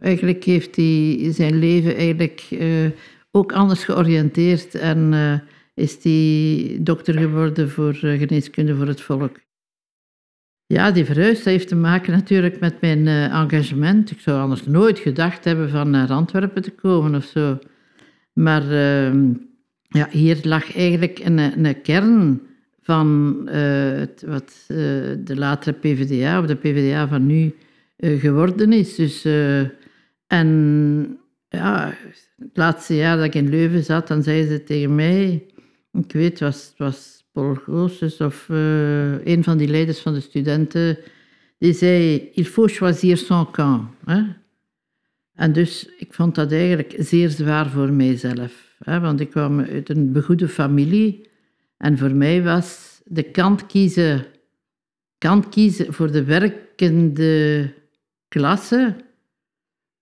Eigenlijk 0.00 0.44
heeft 0.44 0.76
hij 0.76 1.28
zijn 1.32 1.58
leven 1.58 1.96
eigenlijk 1.96 2.46
uh, 2.50 2.90
ook 3.30 3.52
anders 3.52 3.84
georiënteerd 3.84 4.74
en 4.74 5.12
uh, 5.12 5.38
is 5.74 5.98
hij 6.02 6.78
dokter 6.80 7.18
geworden 7.18 7.70
voor 7.70 7.94
geneeskunde 7.94 8.76
voor 8.76 8.86
het 8.86 9.00
volk. 9.00 9.40
Ja, 10.72 10.90
die 10.90 11.04
verhuis 11.04 11.44
heeft 11.44 11.68
te 11.68 11.76
maken 11.76 12.12
natuurlijk 12.12 12.60
met 12.60 12.80
mijn 12.80 13.06
uh, 13.06 13.24
engagement. 13.24 14.10
Ik 14.10 14.20
zou 14.20 14.40
anders 14.40 14.66
nooit 14.66 14.98
gedacht 14.98 15.44
hebben 15.44 15.70
van 15.70 15.90
naar 15.90 16.10
Antwerpen 16.10 16.62
te 16.62 16.70
komen 16.70 17.14
of 17.14 17.24
zo. 17.24 17.58
Maar 18.32 18.62
uh, 18.62 19.12
ja, 19.88 20.08
hier 20.10 20.38
lag 20.42 20.76
eigenlijk 20.76 21.18
een, 21.18 21.38
een 21.38 21.82
kern 21.82 22.40
van 22.82 23.38
uh, 23.44 23.52
het, 23.98 24.24
wat 24.26 24.64
uh, 24.68 24.76
de 25.18 25.36
latere 25.36 25.76
PvdA 25.76 26.40
of 26.40 26.46
de 26.46 26.54
PvdA 26.54 27.08
van 27.08 27.26
nu 27.26 27.54
geworden 27.98 28.72
is. 28.72 28.94
Dus, 28.94 29.24
en 30.26 31.18
ja, 31.48 31.94
het 32.38 32.56
laatste 32.56 32.96
jaar 32.96 33.16
dat 33.16 33.26
ik 33.26 33.34
in 33.34 33.48
Leuven 33.48 33.84
zat, 33.84 34.08
dan 34.08 34.22
zei 34.22 34.46
ze 34.46 34.62
tegen 34.62 34.94
mij, 34.94 35.46
ik 35.92 36.12
weet, 36.12 36.30
het 36.30 36.40
was, 36.40 36.66
het 36.68 36.78
was 36.78 37.21
Paul 37.32 37.54
Grosses 37.54 38.20
of 38.20 38.48
uh, 38.48 39.26
een 39.26 39.44
van 39.44 39.58
die 39.58 39.68
leiders 39.68 39.98
van 39.98 40.14
de 40.14 40.20
studenten, 40.20 40.98
die 41.58 41.72
zei, 41.72 42.30
il 42.34 42.44
faut 42.44 42.72
choisir 42.72 43.16
son 43.16 43.50
camp. 43.50 43.94
Hè? 44.04 44.22
En 45.34 45.52
dus 45.52 45.88
ik 45.98 46.14
vond 46.14 46.34
dat 46.34 46.52
eigenlijk 46.52 46.94
zeer 46.98 47.28
zwaar 47.28 47.70
voor 47.70 47.92
mijzelf. 47.92 48.74
Hè? 48.78 49.00
Want 49.00 49.20
ik 49.20 49.30
kwam 49.30 49.60
uit 49.60 49.88
een 49.88 50.12
begoede 50.12 50.48
familie 50.48 51.28
en 51.76 51.98
voor 51.98 52.14
mij 52.14 52.42
was 52.42 53.00
de 53.04 53.22
kant 53.22 53.66
kiezen, 53.66 54.24
kant 55.18 55.48
kiezen 55.48 55.92
voor 55.92 56.12
de 56.12 56.24
werkende 56.24 57.72
klasse, 58.28 58.96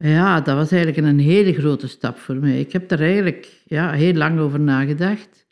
ja, 0.02 0.40
dat 0.40 0.56
was 0.56 0.70
eigenlijk 0.70 1.06
een 1.06 1.18
hele 1.18 1.52
grote 1.52 1.88
stap 1.88 2.18
voor 2.18 2.34
mij. 2.34 2.60
Ik 2.60 2.72
heb 2.72 2.88
daar 2.88 3.00
eigenlijk 3.00 3.62
ja, 3.64 3.92
heel 3.92 4.14
lang 4.14 4.38
over 4.38 4.60
nagedacht. 4.60 5.46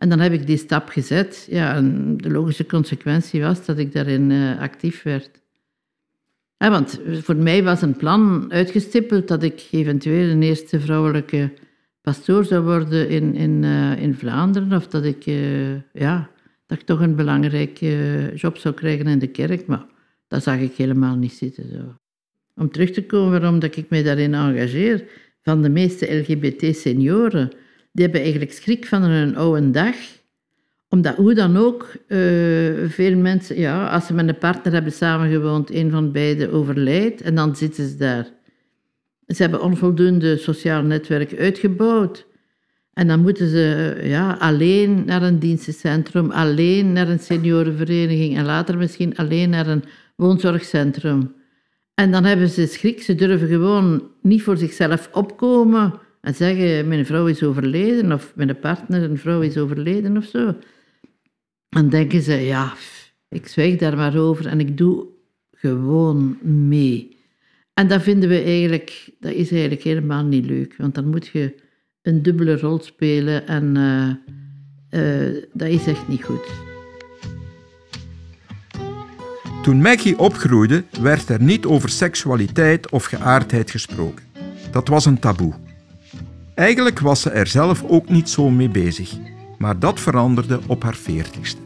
En 0.00 0.08
dan 0.08 0.20
heb 0.20 0.32
ik 0.32 0.46
die 0.46 0.56
stap 0.56 0.88
gezet. 0.88 1.46
Ja, 1.50 1.74
en 1.74 2.16
de 2.16 2.30
logische 2.30 2.66
consequentie 2.66 3.40
was 3.40 3.64
dat 3.64 3.78
ik 3.78 3.92
daarin 3.92 4.30
uh, 4.30 4.60
actief 4.60 5.02
werd. 5.02 5.30
Want 6.56 7.00
voor 7.12 7.36
mij 7.36 7.62
was 7.62 7.82
een 7.82 7.96
plan 7.96 8.52
uitgestippeld 8.52 9.28
dat 9.28 9.42
ik 9.42 9.68
eventueel 9.70 10.30
een 10.30 10.42
eerste 10.42 10.80
vrouwelijke 10.80 11.52
pastoor 12.00 12.44
zou 12.44 12.64
worden 12.64 13.08
in, 13.08 13.34
in, 13.34 13.62
uh, 13.62 14.02
in 14.02 14.14
Vlaanderen. 14.14 14.72
Of 14.72 14.86
dat 14.86 15.04
ik, 15.04 15.26
uh, 15.26 15.74
ja, 15.92 16.30
dat 16.66 16.78
ik 16.78 16.86
toch 16.86 17.00
een 17.00 17.16
belangrijke 17.16 18.32
job 18.34 18.56
zou 18.56 18.74
krijgen 18.74 19.06
in 19.06 19.18
de 19.18 19.30
kerk. 19.30 19.66
Maar 19.66 19.86
dat 20.28 20.42
zag 20.42 20.58
ik 20.58 20.72
helemaal 20.72 21.16
niet 21.16 21.32
zitten. 21.32 21.68
Zo. 21.68 21.96
Om 22.54 22.70
terug 22.70 22.90
te 22.90 23.06
komen 23.06 23.30
waarom 23.30 23.58
dat 23.58 23.76
ik 23.76 23.90
mij 23.90 24.02
daarin 24.02 24.34
engageer. 24.34 25.04
Van 25.42 25.62
de 25.62 25.70
meeste 25.70 26.14
LGBT-senioren, 26.14 27.50
die 27.92 28.04
hebben 28.04 28.20
eigenlijk 28.20 28.52
schrik 28.52 28.86
van 28.86 29.02
een 29.02 29.36
oude 29.36 29.70
dag 29.70 29.96
omdat 30.92 31.16
hoe 31.16 31.34
dan 31.34 31.56
ook, 31.56 31.96
uh, 32.08 32.18
veel 32.88 33.16
mensen, 33.16 33.58
ja, 33.58 33.88
als 33.88 34.06
ze 34.06 34.14
met 34.14 34.28
een 34.28 34.38
partner 34.38 34.72
hebben 34.72 34.92
samengewoond, 34.92 35.74
een 35.74 35.90
van 35.90 36.12
beiden 36.12 36.52
overlijdt 36.52 37.20
en 37.20 37.34
dan 37.34 37.56
zitten 37.56 37.88
ze 37.88 37.96
daar. 37.96 38.28
Ze 39.26 39.42
hebben 39.42 39.62
onvoldoende 39.62 40.36
sociaal 40.36 40.82
netwerk 40.82 41.38
uitgebouwd. 41.38 42.26
En 42.92 43.08
dan 43.08 43.20
moeten 43.20 43.48
ze 43.48 43.98
ja, 44.02 44.32
alleen 44.32 45.04
naar 45.04 45.22
een 45.22 45.38
dienstencentrum, 45.38 46.30
alleen 46.30 46.92
naar 46.92 47.08
een 47.08 47.18
seniorenvereniging 47.18 48.36
en 48.36 48.44
later 48.44 48.78
misschien 48.78 49.16
alleen 49.16 49.50
naar 49.50 49.66
een 49.66 49.84
woonzorgcentrum. 50.16 51.34
En 51.94 52.10
dan 52.10 52.24
hebben 52.24 52.48
ze 52.48 52.66
schrik, 52.66 53.02
ze 53.02 53.14
durven 53.14 53.48
gewoon 53.48 54.02
niet 54.22 54.42
voor 54.42 54.56
zichzelf 54.56 55.08
opkomen 55.12 55.92
en 56.20 56.34
zeggen: 56.34 56.88
Mijn 56.88 57.06
vrouw 57.06 57.26
is 57.26 57.42
overleden, 57.42 58.12
of 58.12 58.32
mijn 58.34 58.58
partner, 58.58 59.02
een 59.02 59.18
vrouw 59.18 59.40
is 59.40 59.58
overleden 59.58 60.16
of 60.16 60.24
zo. 60.24 60.54
Dan 61.68 61.88
denken 61.88 62.22
ze: 62.22 62.34
Ja, 62.34 62.72
ik 63.28 63.46
zwijg 63.46 63.76
daar 63.76 63.96
maar 63.96 64.18
over 64.18 64.46
en 64.46 64.60
ik 64.60 64.76
doe 64.76 65.06
gewoon 65.52 66.38
mee. 66.68 67.18
En 67.74 67.88
dat 67.88 68.02
vinden 68.02 68.28
we 68.28 68.42
eigenlijk, 68.42 69.10
dat 69.20 69.32
is 69.32 69.50
eigenlijk 69.50 69.82
helemaal 69.82 70.24
niet 70.24 70.44
leuk, 70.44 70.74
want 70.76 70.94
dan 70.94 71.08
moet 71.08 71.26
je 71.26 71.54
een 72.02 72.22
dubbele 72.22 72.58
rol 72.58 72.80
spelen 72.80 73.46
en 73.46 73.76
uh, 73.76 74.08
uh, 75.00 75.42
dat 75.52 75.68
is 75.68 75.86
echt 75.86 76.08
niet 76.08 76.24
goed. 76.24 76.46
Toen 79.62 79.80
Maggie 79.80 80.18
opgroeide, 80.18 80.84
werd 81.00 81.28
er 81.28 81.42
niet 81.42 81.66
over 81.66 81.88
seksualiteit 81.88 82.90
of 82.90 83.04
geaardheid 83.04 83.70
gesproken. 83.70 84.24
Dat 84.70 84.88
was 84.88 85.04
een 85.04 85.18
taboe. 85.18 85.69
Eigenlijk 86.60 86.98
was 86.98 87.20
ze 87.20 87.30
er 87.30 87.46
zelf 87.46 87.84
ook 87.84 88.08
niet 88.08 88.28
zo 88.28 88.50
mee 88.50 88.68
bezig, 88.68 89.12
maar 89.58 89.78
dat 89.78 90.00
veranderde 90.00 90.60
op 90.66 90.82
haar 90.82 90.94
veertigste. 90.94 91.60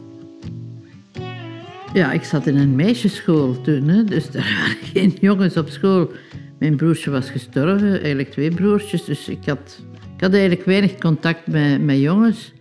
Ja, 1.93 2.11
ik 2.11 2.23
zat 2.23 2.47
in 2.47 2.57
een 2.57 2.75
meisjesschool 2.75 3.61
toen, 3.61 3.87
hè, 3.87 4.03
dus 4.03 4.27
er 4.27 4.33
waren 4.33 4.77
geen 4.93 5.17
jongens 5.21 5.57
op 5.57 5.69
school. 5.69 6.11
Mijn 6.59 6.75
broertje 6.75 7.09
was 7.09 7.29
gestorven, 7.29 7.91
eigenlijk 7.91 8.31
twee 8.31 8.51
broertjes, 8.51 9.05
dus 9.05 9.27
ik 9.27 9.45
had, 9.45 9.83
ik 10.15 10.21
had 10.21 10.31
eigenlijk 10.31 10.65
weinig 10.65 10.97
contact 10.97 11.47
met, 11.47 11.81
met 11.81 11.99
jongens. 11.99 12.53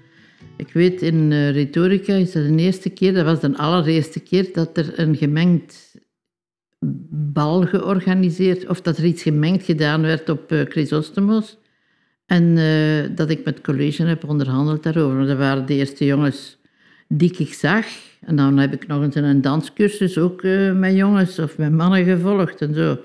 Ik 0.56 0.72
weet, 0.72 1.02
in 1.02 1.30
uh, 1.30 1.50
retorica 1.50 2.14
is 2.14 2.32
dat 2.32 2.48
de 2.48 2.56
eerste 2.56 2.90
keer, 2.90 3.14
dat 3.14 3.24
was 3.24 3.40
de 3.40 3.56
allereerste 3.56 4.20
keer 4.20 4.48
dat 4.52 4.76
er 4.76 4.98
een 4.98 5.16
gemengd 5.16 5.94
bal 7.10 7.66
georganiseerd, 7.66 8.68
of 8.68 8.80
dat 8.80 8.96
er 8.96 9.04
iets 9.04 9.22
gemengd 9.22 9.64
gedaan 9.64 10.02
werd 10.02 10.28
op 10.28 10.52
uh, 10.52 10.60
Chrysostomos. 10.68 11.58
En 12.26 12.56
uh, 12.56 13.16
dat 13.16 13.30
ik 13.30 13.44
met 13.44 13.60
college 13.60 14.02
heb 14.02 14.28
onderhandeld 14.28 14.82
daarover. 14.82 15.26
Dat 15.26 15.36
waren 15.36 15.66
de 15.66 15.74
eerste 15.74 16.04
jongens 16.04 16.58
die 17.08 17.34
ik 17.38 17.54
zag. 17.54 17.86
En 18.20 18.36
dan 18.36 18.58
heb 18.58 18.72
ik 18.72 18.86
nog 18.86 19.02
eens 19.02 19.14
een 19.14 19.40
danscursus 19.40 20.18
ook 20.18 20.42
met 20.74 20.94
jongens 20.94 21.38
of 21.38 21.58
met 21.58 21.72
mannen 21.72 22.04
gevolgd 22.04 22.60
en 22.60 22.74
zo. 22.74 23.00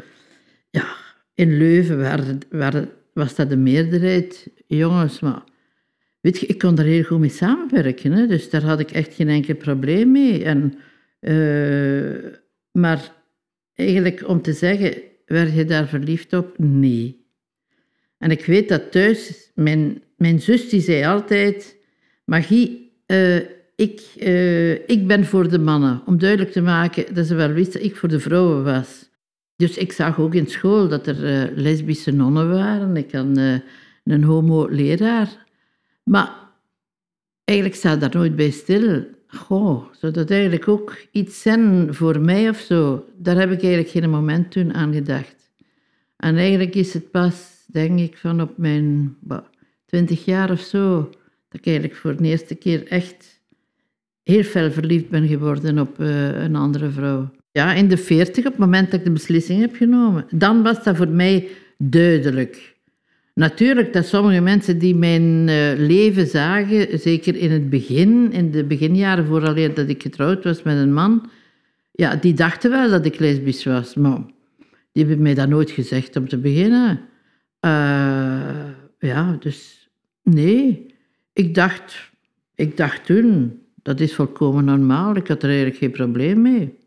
Ja, 0.69 0.87
in 1.33 1.57
Leuven 1.57 2.39
was 3.13 3.35
dat 3.35 3.49
de 3.49 3.57
meerderheid 3.57 4.47
jongens, 4.67 5.19
maar 5.19 5.43
Weet 6.21 6.39
je, 6.39 6.45
ik 6.45 6.57
kon 6.57 6.75
daar 6.75 6.85
heel 6.85 7.03
goed 7.03 7.19
mee 7.19 7.29
samenwerken, 7.29 8.27
dus 8.27 8.49
daar 8.49 8.63
had 8.63 8.79
ik 8.79 8.91
echt 8.91 9.13
geen 9.13 9.29
enkel 9.29 9.55
probleem 9.55 10.11
mee. 10.11 10.43
En, 10.43 10.73
uh, 11.19 12.31
maar 12.71 13.11
eigenlijk 13.73 14.27
om 14.27 14.41
te 14.41 14.53
zeggen, 14.53 15.01
werd 15.25 15.53
je 15.53 15.65
daar 15.65 15.87
verliefd 15.87 16.33
op? 16.33 16.57
Nee. 16.57 17.18
En 18.19 18.31
ik 18.31 18.45
weet 18.45 18.69
dat 18.69 18.91
thuis, 18.91 19.51
mijn, 19.55 20.01
mijn 20.17 20.39
zus 20.39 20.69
die 20.69 20.81
zei 20.81 21.05
altijd, 21.05 21.77
Magie, 22.25 22.91
uh, 23.07 23.35
ik, 23.75 24.01
uh, 24.19 24.71
ik 24.71 25.07
ben 25.07 25.25
voor 25.25 25.49
de 25.49 25.59
mannen. 25.59 26.01
Om 26.05 26.17
duidelijk 26.17 26.51
te 26.51 26.61
maken 26.61 27.13
dat 27.13 27.25
ze 27.25 27.35
wel 27.35 27.51
wist 27.51 27.73
dat 27.73 27.81
ik 27.81 27.95
voor 27.95 28.09
de 28.09 28.19
vrouwen 28.19 28.63
was. 28.63 29.09
Dus 29.55 29.77
ik 29.77 29.91
zag 29.91 30.19
ook 30.19 30.35
in 30.35 30.47
school 30.47 30.87
dat 30.87 31.07
er 31.07 31.51
lesbische 31.55 32.11
nonnen 32.11 32.49
waren. 32.49 32.97
Ik 32.97 33.11
had 33.11 33.25
een 34.03 34.23
homo-leraar. 34.23 35.45
Maar 36.03 36.33
eigenlijk 37.43 37.79
sta 37.79 37.95
daar 37.95 38.13
nooit 38.13 38.35
bij 38.35 38.49
stil. 38.49 39.05
Goh, 39.27 39.83
zou 39.99 40.13
dat 40.13 40.31
eigenlijk 40.31 40.67
ook 40.67 40.97
iets 41.11 41.41
zijn 41.41 41.93
voor 41.93 42.21
mij 42.21 42.49
of 42.49 42.57
zo? 42.57 43.05
Daar 43.17 43.37
heb 43.37 43.51
ik 43.51 43.61
eigenlijk 43.61 43.91
geen 43.91 44.09
moment 44.09 44.51
toen 44.51 44.73
aan 44.73 44.93
gedacht. 44.93 45.51
En 46.17 46.37
eigenlijk 46.37 46.75
is 46.75 46.93
het 46.93 47.11
pas, 47.11 47.58
denk 47.71 47.99
ik, 47.99 48.17
van 48.17 48.41
op 48.41 48.57
mijn 48.57 49.15
twintig 49.85 50.25
jaar 50.25 50.51
of 50.51 50.59
zo, 50.59 51.09
dat 51.49 51.59
ik 51.59 51.65
eigenlijk 51.65 51.95
voor 51.95 52.15
de 52.15 52.23
eerste 52.23 52.55
keer 52.55 52.87
echt 52.87 53.41
heel 54.23 54.43
fel 54.43 54.71
verliefd 54.71 55.09
ben 55.09 55.27
geworden 55.27 55.79
op 55.79 55.99
uh, 55.99 56.43
een 56.43 56.55
andere 56.55 56.89
vrouw. 56.89 57.29
Ja, 57.51 57.73
in 57.73 57.87
de 57.87 57.97
veertig, 57.97 58.45
op 58.45 58.51
het 58.51 58.59
moment 58.59 58.91
dat 58.91 58.99
ik 58.99 59.05
de 59.05 59.11
beslissing 59.11 59.61
heb 59.61 59.75
genomen. 59.75 60.25
Dan 60.31 60.63
was 60.63 60.83
dat 60.83 60.97
voor 60.97 61.07
mij 61.07 61.47
duidelijk. 61.77 62.77
Natuurlijk 63.33 63.93
dat 63.93 64.05
sommige 64.05 64.41
mensen 64.41 64.79
die 64.79 64.95
mijn 64.95 65.49
eh, 65.49 65.71
leven 65.77 66.27
zagen, 66.27 66.99
zeker 66.99 67.35
in 67.35 67.51
het 67.51 67.69
begin, 67.69 68.31
in 68.31 68.51
de 68.51 68.63
beginjaren 68.63 69.25
vooraleer 69.25 69.73
dat 69.73 69.89
ik 69.89 70.01
getrouwd 70.01 70.43
was 70.43 70.63
met 70.63 70.77
een 70.77 70.93
man, 70.93 71.29
ja, 71.91 72.15
die 72.15 72.33
dachten 72.33 72.69
wel 72.69 72.89
dat 72.89 73.05
ik 73.05 73.19
lesbisch 73.19 73.63
was, 73.63 73.95
maar 73.95 74.21
die 74.91 75.05
hebben 75.05 75.21
mij 75.21 75.33
dat 75.33 75.49
nooit 75.49 75.71
gezegd 75.71 76.15
om 76.15 76.27
te 76.27 76.37
beginnen. 76.37 76.99
Uh, 77.65 78.69
ja, 78.99 79.37
dus 79.39 79.89
nee. 80.23 80.93
Ik 81.33 81.55
dacht, 81.55 82.11
ik 82.55 82.77
dacht 82.77 83.05
toen, 83.05 83.61
dat 83.75 83.99
is 83.99 84.15
volkomen 84.15 84.65
normaal. 84.65 85.15
Ik 85.15 85.27
had 85.27 85.43
er 85.43 85.49
eigenlijk 85.49 85.77
geen 85.77 85.91
probleem 85.91 86.41
mee. 86.41 86.77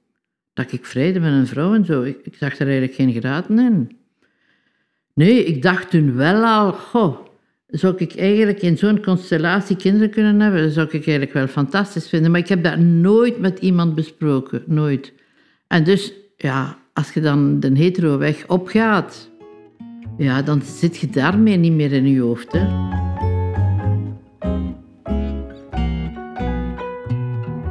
Dat 0.53 0.73
ik 0.73 0.85
vrede 0.85 1.21
met 1.21 1.33
een 1.33 1.47
vrouw 1.47 1.75
en 1.75 1.85
zo. 1.85 2.03
Ik, 2.03 2.19
ik 2.23 2.35
zag 2.35 2.59
er 2.59 2.67
eigenlijk 2.67 2.95
geen 2.95 3.13
graden 3.13 3.59
in. 3.59 3.97
Nee, 5.15 5.45
ik 5.45 5.63
dacht 5.63 5.91
toen 5.91 6.15
wel 6.15 6.45
al, 6.45 6.73
goh, 6.73 7.27
zou 7.67 7.95
ik 7.97 8.17
eigenlijk 8.17 8.63
in 8.63 8.79
zo'n 8.79 9.03
constellatie 9.03 9.77
kinderen 9.77 10.11
kunnen 10.11 10.41
hebben? 10.41 10.63
Dat 10.63 10.73
zou 10.73 10.87
ik 10.87 10.93
eigenlijk 10.93 11.33
wel 11.33 11.47
fantastisch 11.47 12.09
vinden. 12.09 12.31
Maar 12.31 12.41
ik 12.41 12.49
heb 12.49 12.65
dat 12.65 12.79
nooit 12.79 13.39
met 13.39 13.59
iemand 13.59 13.95
besproken, 13.95 14.63
nooit. 14.67 15.13
En 15.67 15.85
dus, 15.85 16.13
ja, 16.37 16.79
als 16.93 17.13
je 17.13 17.21
dan 17.21 17.61
de 17.61 17.71
hetero 17.75 18.19
weg 18.19 18.49
opgaat, 18.49 19.31
ja, 20.17 20.43
dan 20.43 20.63
zit 20.63 20.97
je 20.97 21.11
daarmee 21.11 21.57
niet 21.57 21.73
meer 21.73 21.93
in 21.93 22.07
je 22.07 22.21
hoofd. 22.21 22.53
Hè. 22.53 22.91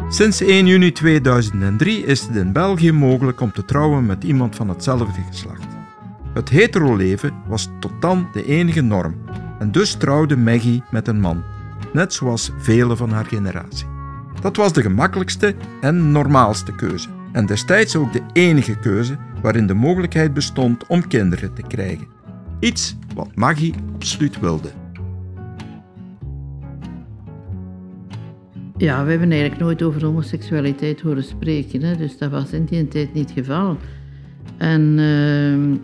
Sinds 0.10 0.42
1 0.42 0.68
juni 0.68 0.92
2003 0.92 2.06
is 2.06 2.22
het 2.22 2.36
in 2.36 2.52
België 2.52 2.92
mogelijk 2.92 3.42
om 3.42 3.52
te 3.52 3.66
trouwen 3.66 4.06
met 4.06 4.24
iemand 4.24 4.56
van 4.56 4.70
hetzelfde 4.70 5.22
geslacht. 5.30 5.68
Het 6.34 6.50
hetero-leven 6.50 7.34
was 7.48 7.70
tot 7.80 7.92
dan 8.00 8.28
de 8.34 8.46
enige 8.46 8.82
norm 8.82 9.16
en 9.60 9.72
dus 9.72 9.94
trouwde 9.94 10.38
Maggie 10.38 10.84
met 10.92 11.08
een 11.08 11.20
man, 11.20 11.44
net 11.94 12.14
zoals 12.14 12.52
velen 12.58 12.98
van 12.98 13.12
haar 13.12 13.26
generatie. 13.26 13.88
Dat 14.42 14.56
was 14.56 14.74
de 14.74 14.82
gemakkelijkste 14.82 15.56
en 15.82 16.12
normaalste 16.12 16.76
keuze 16.76 17.10
en 17.32 17.46
destijds 17.46 17.96
ook 17.96 18.14
de 18.14 18.22
enige 18.34 18.76
keuze 18.76 19.18
waarin 19.42 19.68
de 19.68 19.74
mogelijkheid 19.74 20.34
bestond 20.34 20.88
om 20.88 21.08
kinderen 21.08 21.54
te 21.54 21.62
krijgen. 21.68 22.21
Iets 22.62 22.96
wat 23.16 23.36
Maggie 23.36 23.74
absoluut 23.94 24.40
wilde. 24.40 24.72
Ja, 28.78 29.04
we 29.04 29.10
hebben 29.10 29.32
eigenlijk 29.32 29.62
nooit 29.62 29.84
over 29.84 30.06
homoseksualiteit 30.06 31.02
horen 31.02 31.24
spreken, 31.24 31.82
hè? 31.82 31.96
dus 31.96 32.18
dat 32.18 32.32
was 32.32 32.52
in 32.52 32.66
die 32.66 32.88
tijd 32.88 33.14
niet 33.14 33.30
het 33.30 33.40
geval. 33.40 33.78
En 34.58 34.98
uh, 34.98 35.78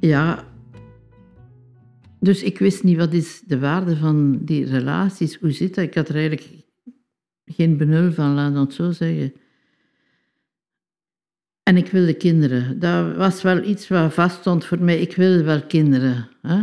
ja, 0.00 0.44
dus 2.20 2.42
ik 2.42 2.58
wist 2.58 2.82
niet 2.82 2.96
wat 2.96 3.12
is 3.12 3.42
de 3.46 3.58
waarde 3.58 3.96
van 3.96 4.38
die 4.44 4.64
relaties, 4.64 5.36
hoe 5.36 5.50
zit 5.52 5.74
dat? 5.74 5.84
Ik 5.84 5.94
had 5.94 6.08
er 6.08 6.16
eigenlijk 6.16 6.50
geen 7.44 7.76
benul 7.76 8.12
van, 8.12 8.34
laat 8.34 8.54
het 8.54 8.74
zo 8.74 8.90
zeggen. 8.90 9.32
En 11.64 11.76
ik 11.76 11.88
wilde 11.88 12.14
kinderen. 12.14 12.78
Dat 12.78 13.16
was 13.16 13.42
wel 13.42 13.62
iets 13.62 13.88
wat 13.88 14.14
vaststond 14.14 14.64
voor 14.64 14.82
mij. 14.82 15.00
Ik 15.00 15.16
wilde 15.16 15.44
wel 15.44 15.62
kinderen. 15.62 16.28
Hè? 16.42 16.62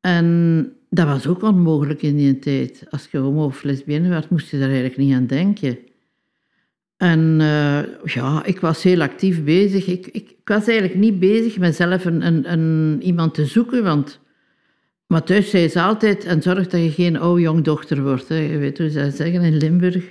En 0.00 0.72
dat 0.90 1.06
was 1.06 1.26
ook 1.26 1.42
onmogelijk 1.42 2.02
in 2.02 2.16
die 2.16 2.38
tijd. 2.38 2.84
Als 2.90 3.08
je 3.10 3.18
homo 3.18 3.44
of 3.44 3.62
lesbienne 3.62 4.08
werd, 4.08 4.30
moest 4.30 4.50
je 4.50 4.58
daar 4.58 4.68
eigenlijk 4.68 4.96
niet 4.96 5.14
aan 5.14 5.26
denken. 5.26 5.78
En 6.96 7.38
uh, 7.40 7.78
ja, 8.04 8.44
ik 8.44 8.60
was 8.60 8.82
heel 8.82 9.00
actief 9.00 9.44
bezig. 9.44 9.86
Ik, 9.86 10.06
ik, 10.06 10.36
was 10.44 10.66
eigenlijk 10.66 10.98
niet 10.98 11.18
bezig 11.18 11.58
met 11.58 11.76
zelf 11.76 12.04
een, 12.04 12.26
een, 12.26 12.52
een, 12.52 13.02
iemand 13.02 13.34
te 13.34 13.46
zoeken, 13.46 13.82
want... 13.82 14.20
Maar 15.06 15.22
thuis 15.22 15.50
zei 15.50 15.68
ze 15.68 15.80
altijd, 15.80 16.24
en 16.24 16.42
zorg 16.42 16.66
dat 16.66 16.82
je 16.82 16.90
geen 16.90 17.18
oude 17.18 17.40
jongdochter 17.40 18.02
wordt. 18.02 18.28
Hè. 18.28 18.34
Je 18.34 18.58
weet 18.58 18.78
hoe 18.78 18.90
ze 18.90 19.10
zeggen 19.10 19.42
in 19.42 19.56
Limburg. 19.56 20.04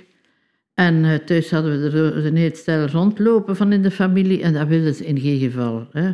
En 0.80 1.04
uh, 1.04 1.14
thuis 1.14 1.50
hadden 1.50 1.82
we 1.82 1.98
er 1.98 2.26
een 2.26 2.36
heel 2.36 2.54
stel 2.54 2.86
rondlopen 2.86 3.56
van 3.56 3.72
in 3.72 3.82
de 3.82 3.90
familie 3.90 4.42
en 4.42 4.52
dat 4.52 4.68
wilden 4.68 4.94
ze 4.94 5.06
in 5.06 5.20
geen 5.20 5.38
geval. 5.38 5.88
Hè. 5.92 6.12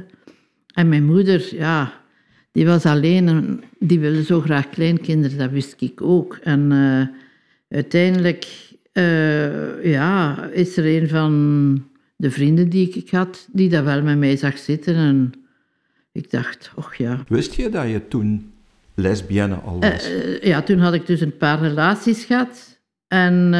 En 0.74 0.88
mijn 0.88 1.04
moeder, 1.04 1.54
ja, 1.54 1.92
die 2.52 2.66
was 2.66 2.86
alleen 2.86 3.28
en 3.28 3.62
die 3.78 4.00
wilde 4.00 4.24
zo 4.24 4.40
graag 4.40 4.70
kleinkinderen, 4.70 5.38
dat 5.38 5.50
wist 5.50 5.74
ik 5.78 6.02
ook. 6.02 6.38
En 6.42 6.70
uh, 6.72 7.06
uiteindelijk 7.68 8.46
uh, 8.92 9.84
ja, 9.84 10.44
is 10.52 10.76
er 10.76 11.02
een 11.02 11.08
van 11.08 11.84
de 12.16 12.30
vrienden 12.30 12.68
die 12.68 12.88
ik 12.88 13.10
had, 13.10 13.48
die 13.52 13.68
dat 13.68 13.84
wel 13.84 14.02
met 14.02 14.18
mij 14.18 14.36
zag 14.36 14.58
zitten. 14.58 14.94
En 14.94 15.32
ik 16.12 16.30
dacht, 16.30 16.72
och 16.74 16.94
ja. 16.94 17.24
Wist 17.28 17.54
je 17.54 17.68
dat 17.68 17.88
je 17.88 18.08
toen 18.08 18.52
lesbienne 18.94 19.54
al 19.54 19.80
was? 19.80 20.10
Uh, 20.10 20.42
ja, 20.42 20.62
toen 20.62 20.78
had 20.78 20.94
ik 20.94 21.06
dus 21.06 21.20
een 21.20 21.36
paar 21.36 21.60
relaties 21.60 22.24
gehad. 22.24 22.80
En 23.08 23.52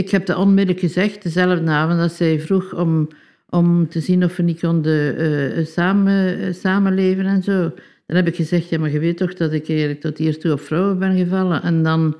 ik 0.00 0.10
heb 0.10 0.26
dat 0.26 0.36
onmiddellijk 0.36 0.80
gezegd, 0.80 1.22
dezelfde 1.22 1.70
avond 1.70 1.98
dat 1.98 2.12
zij 2.12 2.40
vroeg 2.40 2.74
om 2.74 3.08
om 3.50 3.88
te 3.88 4.00
zien 4.00 4.24
of 4.24 4.36
we 4.36 4.42
niet 4.42 4.60
konden 4.60 5.20
uh, 5.20 5.66
samen, 5.66 6.54
samenleven 6.54 7.26
en 7.26 7.42
zo. 7.42 7.72
Dan 8.06 8.16
heb 8.16 8.26
ik 8.26 8.36
gezegd, 8.36 8.68
ja, 8.68 8.78
maar 8.78 8.90
je 8.90 8.98
weet 8.98 9.16
toch 9.16 9.34
dat 9.34 9.52
ik 9.52 9.68
eigenlijk 9.68 10.00
tot 10.00 10.18
hiertoe 10.18 10.52
op 10.52 10.60
vrouwen 10.60 10.98
ben 10.98 11.16
gevallen. 11.16 11.62
En 11.62 11.82
dan 11.82 12.16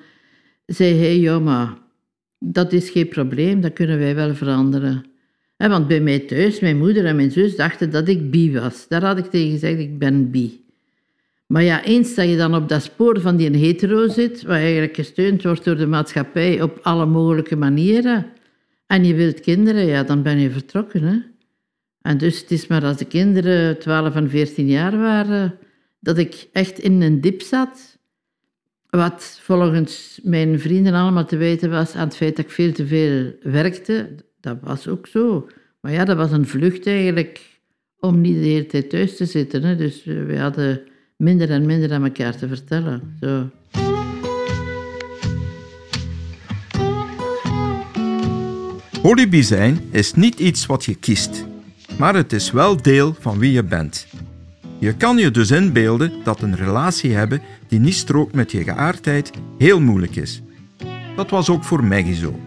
zei 0.66 0.94
hij, 0.94 1.18
ja, 1.18 1.38
maar 1.38 1.78
dat 2.38 2.72
is 2.72 2.90
geen 2.90 3.08
probleem, 3.08 3.60
dat 3.60 3.72
kunnen 3.72 3.98
wij 3.98 4.14
wel 4.14 4.34
veranderen. 4.34 5.04
want 5.56 5.88
bij 5.88 6.00
mij 6.00 6.18
thuis, 6.18 6.60
mijn 6.60 6.78
moeder 6.78 7.04
en 7.04 7.16
mijn 7.16 7.30
zus 7.30 7.56
dachten 7.56 7.90
dat 7.90 8.08
ik 8.08 8.30
bi 8.30 8.52
was. 8.52 8.88
Daar 8.88 9.04
had 9.04 9.18
ik 9.18 9.24
tegen 9.24 9.50
gezegd, 9.50 9.78
ik 9.78 9.98
ben 9.98 10.30
bi. 10.30 10.64
Maar 11.50 11.62
ja, 11.62 11.84
eens 11.84 12.14
dat 12.14 12.28
je 12.28 12.36
dan 12.36 12.54
op 12.54 12.68
dat 12.68 12.82
spoor 12.82 13.20
van 13.20 13.36
die 13.36 13.56
hetero 13.56 14.08
zit, 14.08 14.42
waar 14.42 14.60
eigenlijk 14.60 14.94
gesteund 14.94 15.42
wordt 15.42 15.64
door 15.64 15.76
de 15.76 15.86
maatschappij 15.86 16.62
op 16.62 16.78
alle 16.82 17.06
mogelijke 17.06 17.56
manieren, 17.56 18.26
en 18.86 19.04
je 19.04 19.14
wilt 19.14 19.40
kinderen, 19.40 19.86
ja, 19.86 20.02
dan 20.02 20.22
ben 20.22 20.38
je 20.38 20.50
vertrokken. 20.50 21.02
Hè? 21.02 21.16
En 22.02 22.18
dus 22.18 22.40
het 22.40 22.50
is 22.50 22.66
maar 22.66 22.84
als 22.84 22.96
de 22.96 23.04
kinderen 23.04 23.78
12 23.78 24.14
en 24.14 24.30
14 24.30 24.66
jaar 24.66 24.98
waren, 24.98 25.58
dat 26.00 26.18
ik 26.18 26.48
echt 26.52 26.78
in 26.78 27.02
een 27.02 27.20
dip 27.20 27.42
zat. 27.42 27.98
Wat 28.90 29.38
volgens 29.42 30.20
mijn 30.22 30.60
vrienden 30.60 30.94
allemaal 30.94 31.26
te 31.26 31.36
weten 31.36 31.70
was 31.70 31.94
aan 31.94 32.06
het 32.06 32.16
feit 32.16 32.36
dat 32.36 32.44
ik 32.44 32.50
veel 32.50 32.72
te 32.72 32.86
veel 32.86 33.32
werkte. 33.42 34.14
Dat 34.40 34.58
was 34.60 34.88
ook 34.88 35.06
zo. 35.06 35.48
Maar 35.80 35.92
ja, 35.92 36.04
dat 36.04 36.16
was 36.16 36.30
een 36.30 36.46
vlucht 36.46 36.86
eigenlijk 36.86 37.60
om 37.98 38.20
niet 38.20 38.42
de 38.42 38.48
hele 38.48 38.66
tijd 38.66 38.90
thuis 38.90 39.16
te 39.16 39.24
zitten. 39.24 39.62
Hè. 39.62 39.76
Dus 39.76 40.04
we 40.04 40.38
hadden 40.38 40.80
minder 41.20 41.50
en 41.50 41.66
minder 41.66 41.92
aan 41.92 42.04
elkaar 42.04 42.36
te 42.36 42.48
vertellen. 42.48 43.16
Zo. 43.20 43.48
Polybi 49.02 49.42
zijn 49.42 49.80
is 49.90 50.14
niet 50.14 50.40
iets 50.40 50.66
wat 50.66 50.84
je 50.84 50.94
kiest, 50.94 51.46
maar 51.98 52.14
het 52.14 52.32
is 52.32 52.50
wel 52.50 52.82
deel 52.82 53.16
van 53.20 53.38
wie 53.38 53.52
je 53.52 53.64
bent. 53.64 54.06
Je 54.78 54.94
kan 54.96 55.16
je 55.16 55.30
dus 55.30 55.50
inbeelden 55.50 56.12
dat 56.24 56.42
een 56.42 56.56
relatie 56.56 57.14
hebben 57.14 57.40
die 57.68 57.80
niet 57.80 57.94
strookt 57.94 58.34
met 58.34 58.52
je 58.52 58.62
geaardheid 58.62 59.30
heel 59.58 59.80
moeilijk 59.80 60.16
is. 60.16 60.42
Dat 61.16 61.30
was 61.30 61.50
ook 61.50 61.64
voor 61.64 61.84
Maggie 61.84 62.14
zo. 62.14 62.38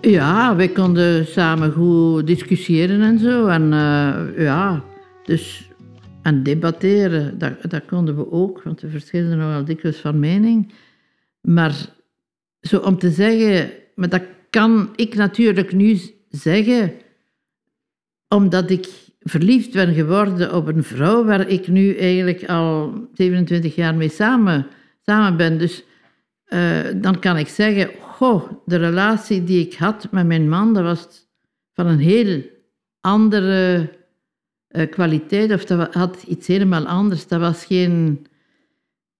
Ja, 0.00 0.56
wij 0.56 0.68
konden 0.68 1.26
samen 1.26 1.72
goed 1.72 2.26
discussiëren 2.26 3.02
en 3.02 3.18
zo. 3.18 3.46
En 3.46 3.62
uh, 3.62 4.44
ja, 4.44 4.82
dus 5.24 5.70
en 6.26 6.42
debatteren, 6.42 7.38
dat, 7.38 7.52
dat 7.70 7.84
konden 7.84 8.16
we 8.16 8.30
ook, 8.30 8.62
want 8.62 8.80
we 8.80 8.88
verschilden 8.88 9.38
nogal 9.38 9.64
dikwijls 9.64 9.96
van 9.96 10.18
mening. 10.18 10.72
Maar 11.40 11.74
zo 12.60 12.78
om 12.78 12.98
te 12.98 13.10
zeggen, 13.10 13.70
maar 13.94 14.08
dat 14.08 14.22
kan 14.50 14.92
ik 14.96 15.14
natuurlijk 15.14 15.72
nu 15.72 15.98
zeggen, 16.28 16.92
omdat 18.28 18.70
ik 18.70 18.88
verliefd 19.20 19.72
ben 19.72 19.94
geworden 19.94 20.54
op 20.54 20.66
een 20.66 20.84
vrouw 20.84 21.24
waar 21.24 21.48
ik 21.48 21.68
nu 21.68 21.94
eigenlijk 21.94 22.44
al 22.44 22.94
27 23.12 23.74
jaar 23.74 23.94
mee 23.94 24.08
samen, 24.08 24.66
samen 25.02 25.36
ben. 25.36 25.58
Dus 25.58 25.84
uh, 26.48 26.80
dan 26.96 27.18
kan 27.18 27.36
ik 27.36 27.48
zeggen, 27.48 27.90
goh, 28.00 28.50
de 28.64 28.76
relatie 28.76 29.44
die 29.44 29.66
ik 29.66 29.74
had 29.74 30.08
met 30.10 30.26
mijn 30.26 30.48
man, 30.48 30.74
dat 30.74 30.82
was 30.82 31.28
van 31.72 31.86
een 31.86 31.98
heel 31.98 32.42
andere 33.00 33.88
kwaliteit, 34.84 35.52
of 35.52 35.64
dat 35.64 35.94
had 35.94 36.22
iets 36.28 36.46
helemaal 36.46 36.86
anders. 36.86 37.26
Dat 37.26 37.40
was 37.40 37.64
geen 37.64 38.26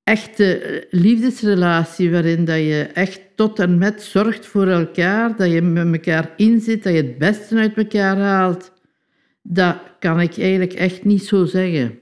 echte 0.02 0.58
eh, 0.58 0.82
liefdesrelatie 0.90 2.10
waarin 2.10 2.44
dat 2.44 2.56
je 2.56 2.90
echt 2.94 3.20
tot 3.34 3.58
en 3.58 3.78
met 3.78 4.02
zorgt 4.02 4.46
voor 4.46 4.66
elkaar, 4.66 5.36
dat 5.36 5.50
je 5.50 5.62
met 5.62 5.92
elkaar 5.92 6.32
inzit, 6.36 6.82
dat 6.82 6.92
je 6.92 7.02
het 7.02 7.18
beste 7.18 7.56
uit 7.56 7.76
elkaar 7.76 8.16
haalt, 8.18 8.72
dat 9.42 9.76
kan 9.98 10.20
ik 10.20 10.38
eigenlijk 10.38 10.72
echt 10.72 11.04
niet 11.04 11.24
zo 11.24 11.44
zeggen. 11.44 11.98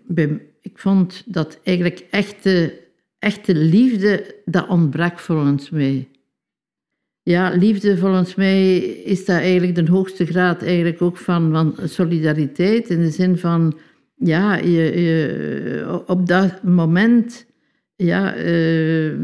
Ik 0.60 0.78
vond 0.78 1.22
dat 1.26 1.60
eigenlijk 1.62 2.06
echte, 2.10 2.80
echte 3.18 3.54
liefde, 3.54 4.34
dat 4.44 4.68
ontbrak 4.68 5.18
volgens 5.18 5.70
mij. 5.70 6.08
Ja, 7.26 7.50
liefde 7.50 7.96
volgens 7.96 8.34
mij 8.34 8.78
is 8.78 9.24
dat 9.24 9.37
eigenlijk 9.37 9.74
de 9.74 9.90
hoogste 9.90 10.26
graad 10.26 10.62
eigenlijk 10.62 11.02
ook 11.02 11.16
van, 11.16 11.52
van 11.52 11.88
solidariteit, 11.88 12.90
in 12.90 13.00
de 13.00 13.10
zin 13.10 13.38
van, 13.38 13.78
ja, 14.14 14.54
je, 14.56 16.02
op 16.06 16.26
dat 16.26 16.62
moment 16.62 17.46
ja, 17.96 18.37
uh, 18.37 19.14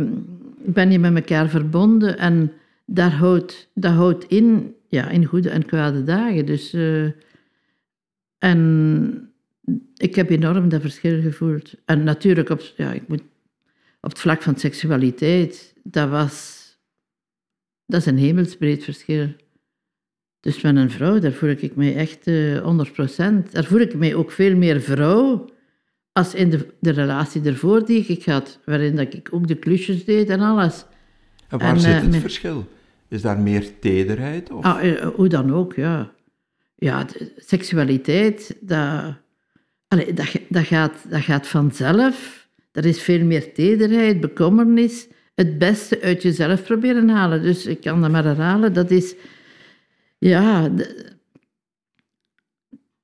ben 0.64 0.90
je 0.90 0.98
met 0.98 1.14
elkaar 1.14 1.48
verbonden 1.48 2.18
en 2.18 2.52
daar 2.86 3.12
houdt, 3.12 3.70
dat 3.74 3.92
houdt 3.92 4.24
in, 4.24 4.74
ja, 4.88 5.08
in 5.08 5.24
goede 5.24 5.50
en 5.50 5.66
kwade 5.66 6.02
dagen. 6.02 6.46
Dus, 6.46 6.74
uh, 6.74 7.10
en 8.38 9.32
ik 9.96 10.14
heb 10.14 10.30
enorm 10.30 10.68
dat 10.68 10.80
verschil 10.80 11.20
gevoeld. 11.20 11.74
En 11.84 12.04
natuurlijk, 12.04 12.48
op, 12.48 12.60
ja, 12.76 12.92
ik 12.92 13.08
moet, 13.08 13.22
op 14.00 14.10
het 14.10 14.18
vlak 14.18 14.42
van 14.42 14.56
seksualiteit, 14.56 15.74
dat 15.82 16.08
was... 16.08 16.58
Dat 17.90 18.00
is 18.00 18.06
een 18.06 18.18
hemelsbreed 18.18 18.84
verschil. 18.84 19.28
Dus 20.40 20.60
met 20.60 20.76
een 20.76 20.90
vrouw, 20.90 21.18
daar 21.18 21.32
voel 21.32 21.50
ik 21.50 21.76
mij 21.76 21.96
echt 21.96 22.26
uh, 22.26 22.56
eh, 22.56 23.44
100%. 23.46 23.50
Daar 23.50 23.64
voel 23.64 23.80
ik 23.80 23.94
mij 23.94 24.14
ook 24.14 24.30
veel 24.30 24.56
meer 24.56 24.80
vrouw 24.80 25.50
als 26.12 26.34
in 26.34 26.50
de, 26.50 26.66
de 26.80 26.90
relatie 26.90 27.42
ervoor 27.42 27.86
die 27.86 28.04
ik 28.06 28.24
had, 28.24 28.58
waarin 28.64 28.96
dat 28.96 29.14
ik 29.14 29.28
ook 29.30 29.48
de 29.48 29.54
klusjes 29.54 30.04
deed 30.04 30.28
en 30.28 30.40
alles. 30.40 30.84
En 31.48 31.58
waar 31.58 31.78
zit 31.78 31.94
uh, 31.94 32.02
het 32.02 32.16
verschil? 32.16 32.68
Is 33.08 33.22
daar 33.22 33.38
meer 33.38 33.78
tederheid? 33.78 34.50
Of? 34.50 34.64
Ah, 34.64 34.84
uh, 34.84 35.06
hoe 35.06 35.28
dan 35.28 35.54
ook, 35.54 35.74
ja. 35.74 36.12
Ja, 36.74 37.06
seksualiteit, 37.36 38.56
dat, 38.60 39.14
dat, 39.88 40.06
dat, 40.48 40.64
gaat, 40.64 41.04
dat 41.08 41.22
gaat 41.22 41.46
vanzelf. 41.46 42.48
Er 42.72 42.84
is 42.84 43.02
veel 43.02 43.24
meer 43.24 43.52
tederheid, 43.52 44.20
bekommernis. 44.20 45.08
Het 45.40 45.58
beste 45.58 46.00
uit 46.00 46.22
jezelf 46.22 46.64
proberen 46.64 47.08
halen. 47.08 47.42
Dus 47.42 47.66
ik 47.66 47.80
kan 47.80 48.00
dat 48.00 48.10
maar 48.10 48.24
herhalen. 48.24 48.72
Dat 48.72 48.90
is... 48.90 49.14
Ja, 50.18 50.70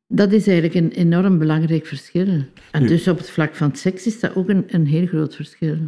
dat 0.06 0.32
is 0.32 0.46
eigenlijk 0.46 0.74
een 0.74 0.90
enorm 0.90 1.38
belangrijk 1.38 1.86
verschil. 1.86 2.44
En 2.72 2.86
dus 2.86 3.08
op 3.08 3.18
het 3.18 3.30
vlak 3.30 3.54
van 3.54 3.76
seks 3.76 4.06
is 4.06 4.20
dat 4.20 4.34
ook 4.34 4.48
een, 4.48 4.64
een 4.66 4.86
heel 4.86 5.06
groot 5.06 5.34
verschil. 5.34 5.78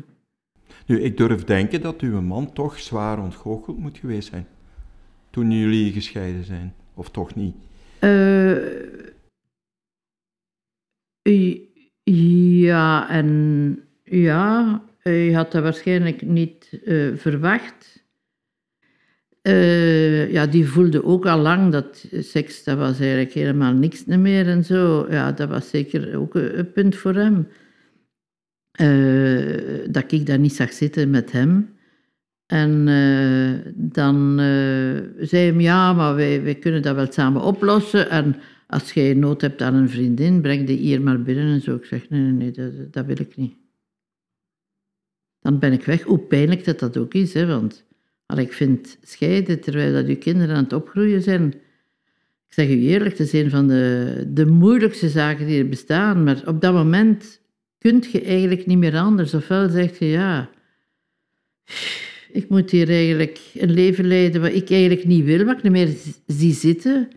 Nu, 0.87 1.01
ik 1.01 1.17
durf 1.17 1.45
denken 1.45 1.81
dat 1.81 2.01
uw 2.01 2.21
man 2.21 2.53
toch 2.53 2.79
zwaar 2.79 3.23
ontgoocheld 3.23 3.79
moet 3.79 3.99
geweest 3.99 4.29
zijn. 4.29 4.47
Toen 5.31 5.51
jullie 5.51 5.93
gescheiden 5.93 6.45
zijn. 6.45 6.75
Of 6.95 7.11
toch 7.11 7.35
niet? 7.35 7.55
Uh, 8.01 8.57
ja 12.63 13.09
en 13.09 13.89
ja. 14.05 14.83
Hij 15.09 15.33
had 15.33 15.53
dat 15.53 15.62
waarschijnlijk 15.62 16.23
niet 16.23 16.81
uh, 16.85 17.16
verwacht. 17.16 18.07
Uh, 19.42 20.33
ja, 20.33 20.47
die 20.47 20.66
voelde 20.68 21.05
ook 21.05 21.27
al 21.27 21.38
lang 21.38 21.73
dat 21.73 22.07
seks, 22.11 22.64
dat 22.64 22.79
was 22.79 23.01
eigenlijk 23.01 23.33
helemaal 23.33 23.73
niks 23.73 24.05
meer 24.05 24.47
en 24.47 24.64
zo. 24.64 25.07
Ja, 25.11 25.33
dat 25.33 25.49
was 25.49 25.68
zeker 25.68 26.16
ook 26.16 26.35
een, 26.35 26.73
punt 26.73 26.97
voor 26.97 27.14
hem. 27.14 27.49
Uh, 28.81 29.87
dat 29.90 30.12
ik 30.12 30.27
daar 30.27 30.38
niet 30.38 30.55
zag 30.55 30.73
zitten 30.73 31.11
met 31.11 31.33
hem. 31.33 31.77
En 32.47 32.85
dan 33.75 34.38
zei 35.18 35.53
hij 35.53 35.61
ja, 35.61 35.92
maar 35.92 36.14
wij, 36.14 36.42
wij 36.42 36.55
kunnen 36.55 36.83
dat 36.83 36.94
wel 36.94 37.12
samen 37.12 37.42
oplossen. 37.42 38.11
En 38.11 38.37
als 38.66 38.92
jij 38.92 39.14
nood 39.14 39.40
hebt 39.40 39.62
aan 39.62 39.75
een 39.75 39.90
vriendin, 39.90 40.40
breng 40.40 40.66
die 40.66 40.79
hier 40.79 41.03
maar 41.03 41.23
binnen 41.23 41.53
en 41.53 41.61
zo. 41.61 41.75
Ik 41.75 41.85
zeg, 41.85 42.09
nee, 42.09 42.21
nee, 42.21 42.33
nee, 42.33 42.51
dat, 42.51 42.92
dat 42.92 43.07
wil 43.07 43.21
ik 43.21 43.37
niet. 43.37 43.55
Dan 45.40 45.59
ben 45.59 45.72
ik 45.72 45.85
weg. 45.85 46.03
Hoe 46.03 46.18
pijnlijk 46.18 46.64
dat 46.64 46.79
dat 46.79 46.96
ook 46.96 47.14
is, 47.14 47.35
hè, 47.35 47.46
want 47.46 47.85
als 48.27 48.38
ik 48.38 48.53
vind 48.53 48.98
scheiden 49.03 49.61
terwijl 49.61 49.92
dat 49.92 50.07
je 50.07 50.16
kinderen 50.16 50.57
aan 50.57 50.62
het 50.62 50.72
opgroeien 50.72 51.22
zijn, 51.22 51.55
ik 52.46 52.55
zeg 52.55 52.68
u 52.68 52.81
eerlijk, 52.81 53.16
dat 53.16 53.27
is 53.27 53.33
een 53.33 53.51
van 53.51 53.68
de, 53.68 54.24
de 54.29 54.46
moeilijkste 54.46 55.09
zaken 55.09 55.46
die 55.46 55.59
er 55.59 55.68
bestaan. 55.68 56.24
Maar 56.24 56.42
op 56.46 56.61
dat 56.61 56.72
moment 56.72 57.40
kun 57.79 58.05
je 58.12 58.22
eigenlijk 58.22 58.66
niet 58.66 58.79
meer 58.79 58.96
anders. 58.96 59.35
Ofwel 59.35 59.68
zeg 59.68 59.98
je, 59.98 60.07
ja, 60.07 60.51
ik 62.33 62.48
moet 62.48 62.70
hier 62.70 62.88
eigenlijk 62.88 63.38
een 63.55 63.72
leven 63.72 64.07
leiden 64.07 64.40
wat 64.40 64.53
ik 64.53 64.70
eigenlijk 64.70 65.05
niet 65.05 65.24
wil, 65.24 65.44
wat 65.44 65.57
ik 65.57 65.62
niet 65.62 65.72
meer 65.72 65.94
zie 66.27 66.55
zitten. 66.55 67.09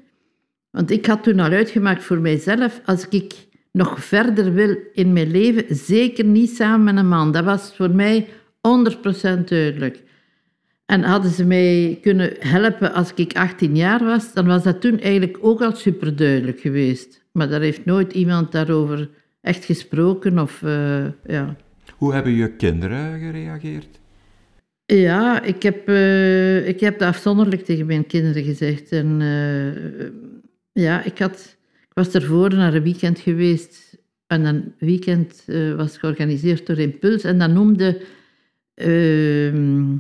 Want 0.70 0.92
ik 0.92 1.06
had 1.06 1.24
toen 1.24 1.40
al 1.40 1.52
uitgemaakt 1.52 2.04
voor 2.04 2.20
mijzelf, 2.20 2.82
als 2.86 3.08
ik 3.08 3.34
nog 3.72 4.04
verder 4.04 4.54
wil 4.54 4.78
in 4.94 5.14
mijn 5.14 5.32
leven, 5.32 5.76
zeker 5.76 6.26
niet 6.26 6.56
samen 6.56 6.84
met 6.84 6.98
een 6.98 7.10
man. 7.10 7.32
Dat 7.32 7.44
was 7.44 7.76
voor 7.76 7.90
mij 7.90 8.28
100% 8.28 9.44
duidelijk. 9.44 10.04
En 10.86 11.04
hadden 11.04 11.32
ze 11.32 11.46
mij 11.46 11.98
kunnen 12.02 12.34
helpen 12.40 12.94
als 12.94 13.14
ik 13.16 13.38
18 13.38 13.76
jaar 13.76 14.04
was, 14.04 14.34
dan 14.34 14.46
was 14.46 14.64
dat 14.64 14.82
toen 14.82 15.00
eigenlijk 15.00 15.38
ook 15.42 15.62
al 15.62 15.76
superduidelijk 15.76 16.60
geweest. 16.60 17.24
Maar 17.32 17.50
daar 17.50 17.62
heeft 17.62 17.86
nooit 17.86 18.14
iemand 18.14 18.52
daarover 18.52 19.10
echt 19.42 19.66
gesproken. 19.66 20.40
Of, 20.40 20.62
uh, 20.62 21.06
ja. 21.26 21.56
Hoe 21.96 22.14
hebben 22.14 22.34
je 22.34 22.56
kinderen 22.56 23.20
gereageerd? 23.20 24.00
Ja, 24.86 25.42
ik 25.42 25.64
heb, 25.64 25.90
uh, 25.90 26.68
ik 26.68 26.80
heb 26.80 27.00
dat 27.00 27.08
afzonderlijk 27.08 27.66
tegen 27.66 27.86
mijn 27.86 28.08
kinderen 28.08 28.44
gezegd. 28.44 28.92
En 28.92 29.20
uh, 29.20 30.08
ja, 30.72 31.04
ik, 31.04 31.20
had, 31.20 31.58
was 31.94 32.14
ervoor 32.14 32.50
naar 32.50 32.74
een 32.74 32.84
weekend 32.84 33.20
geweest. 33.20 33.98
En 34.28 34.46
een 34.46 34.74
weekend 34.78 35.46
was 35.76 35.98
georganiseerd 35.98 36.66
door 36.68 36.78
Impuls. 36.78 37.24
En 37.24 37.40
dat 37.40 37.50
noemde 37.50 38.02
ehm, 38.74 39.98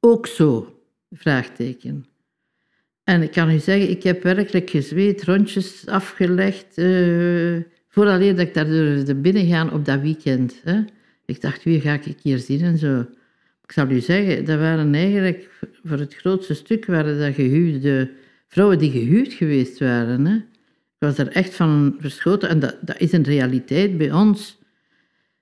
ook 0.00 0.26
zo, 0.26 0.80
vraagteken. 1.10 2.04
En 3.04 3.22
ik 3.22 3.30
kan 3.30 3.50
u 3.50 3.58
zeggen, 3.58 3.90
ik 3.90 4.02
heb 4.02 4.22
werkelijk 4.22 4.70
gezweet, 4.70 5.24
rondjes 5.24 5.86
afgelegd, 5.86 6.78
uh, 6.78 7.56
vooraleer 7.88 8.36
dat 8.36 8.46
ik 8.46 8.54
daar 8.54 8.66
durfde 8.66 9.14
binnen 9.14 9.46
gaan 9.46 9.72
op 9.72 9.84
dat 9.84 10.00
weekend. 10.00 10.60
Hè. 10.64 10.80
Ik 11.24 11.40
dacht, 11.40 11.62
wie 11.62 11.80
ga 11.80 12.00
ik 12.04 12.16
hier 12.22 12.38
zien 12.38 12.60
en 12.60 12.78
zo. 12.78 13.00
Ik 13.64 13.72
zal 13.72 13.90
u 13.90 14.00
zeggen, 14.00 14.44
dat 14.44 14.58
waren 14.58 14.94
eigenlijk, 14.94 15.48
voor 15.84 15.98
het 15.98 16.14
grootste 16.14 16.54
stuk 16.54 16.86
waren 16.86 17.18
dat 17.18 17.34
gehuwde 17.34 18.10
vrouwen 18.46 18.78
die 18.78 18.90
gehuwd 18.90 19.32
geweest 19.32 19.78
waren. 19.78 20.26
Hè. 20.26 20.38
Ik 21.00 21.06
was 21.06 21.18
er 21.18 21.28
echt 21.28 21.54
van 21.54 21.96
verschoten 21.98 22.48
en 22.48 22.58
dat, 22.58 22.76
dat 22.80 23.00
is 23.00 23.12
een 23.12 23.22
realiteit 23.22 23.98
bij 23.98 24.12
ons. 24.12 24.58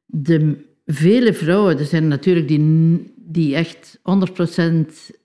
De 0.07 0.65
vele 0.87 1.35
vrouwen, 1.35 1.79
er 1.79 1.85
zijn 1.85 2.09
natuurlijk 2.09 2.49
die 2.49 2.61
die 3.17 3.55
echt 3.55 3.99
100% 3.99 4.01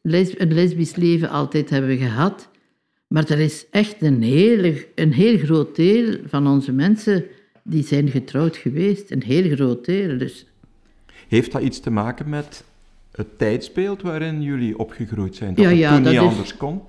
les, 0.02 0.40
een 0.40 0.54
lesbisch 0.54 0.96
leven 0.96 1.30
altijd 1.30 1.70
hebben 1.70 1.98
gehad. 1.98 2.50
Maar 3.08 3.30
er 3.30 3.40
is 3.40 3.66
echt 3.72 4.02
een, 4.02 4.22
hele, 4.22 4.88
een 4.96 5.14
heel 5.14 5.38
groot 5.38 5.76
deel 5.76 6.18
van 6.26 6.48
onze 6.48 6.72
mensen 6.72 7.26
die 7.64 7.84
zijn 7.84 8.10
getrouwd 8.10 8.58
geweest. 8.58 9.12
Een 9.12 9.24
heel 9.24 9.56
groot 9.56 9.86
deel. 9.86 10.18
Dus. 10.18 10.46
Heeft 11.28 11.52
dat 11.52 11.62
iets 11.62 11.80
te 11.80 11.90
maken 11.90 12.30
met 12.30 12.64
het 13.12 13.38
tijdsbeeld 13.38 14.02
waarin 14.02 14.42
jullie 14.42 14.78
opgegroeid 14.78 15.36
zijn? 15.36 15.54
Dat 15.54 15.66
ja, 15.66 15.72
ja, 15.72 15.94
het 15.94 16.04
toen 16.04 16.12
niet 16.12 16.22
anders 16.22 16.58
kon? 16.58 16.82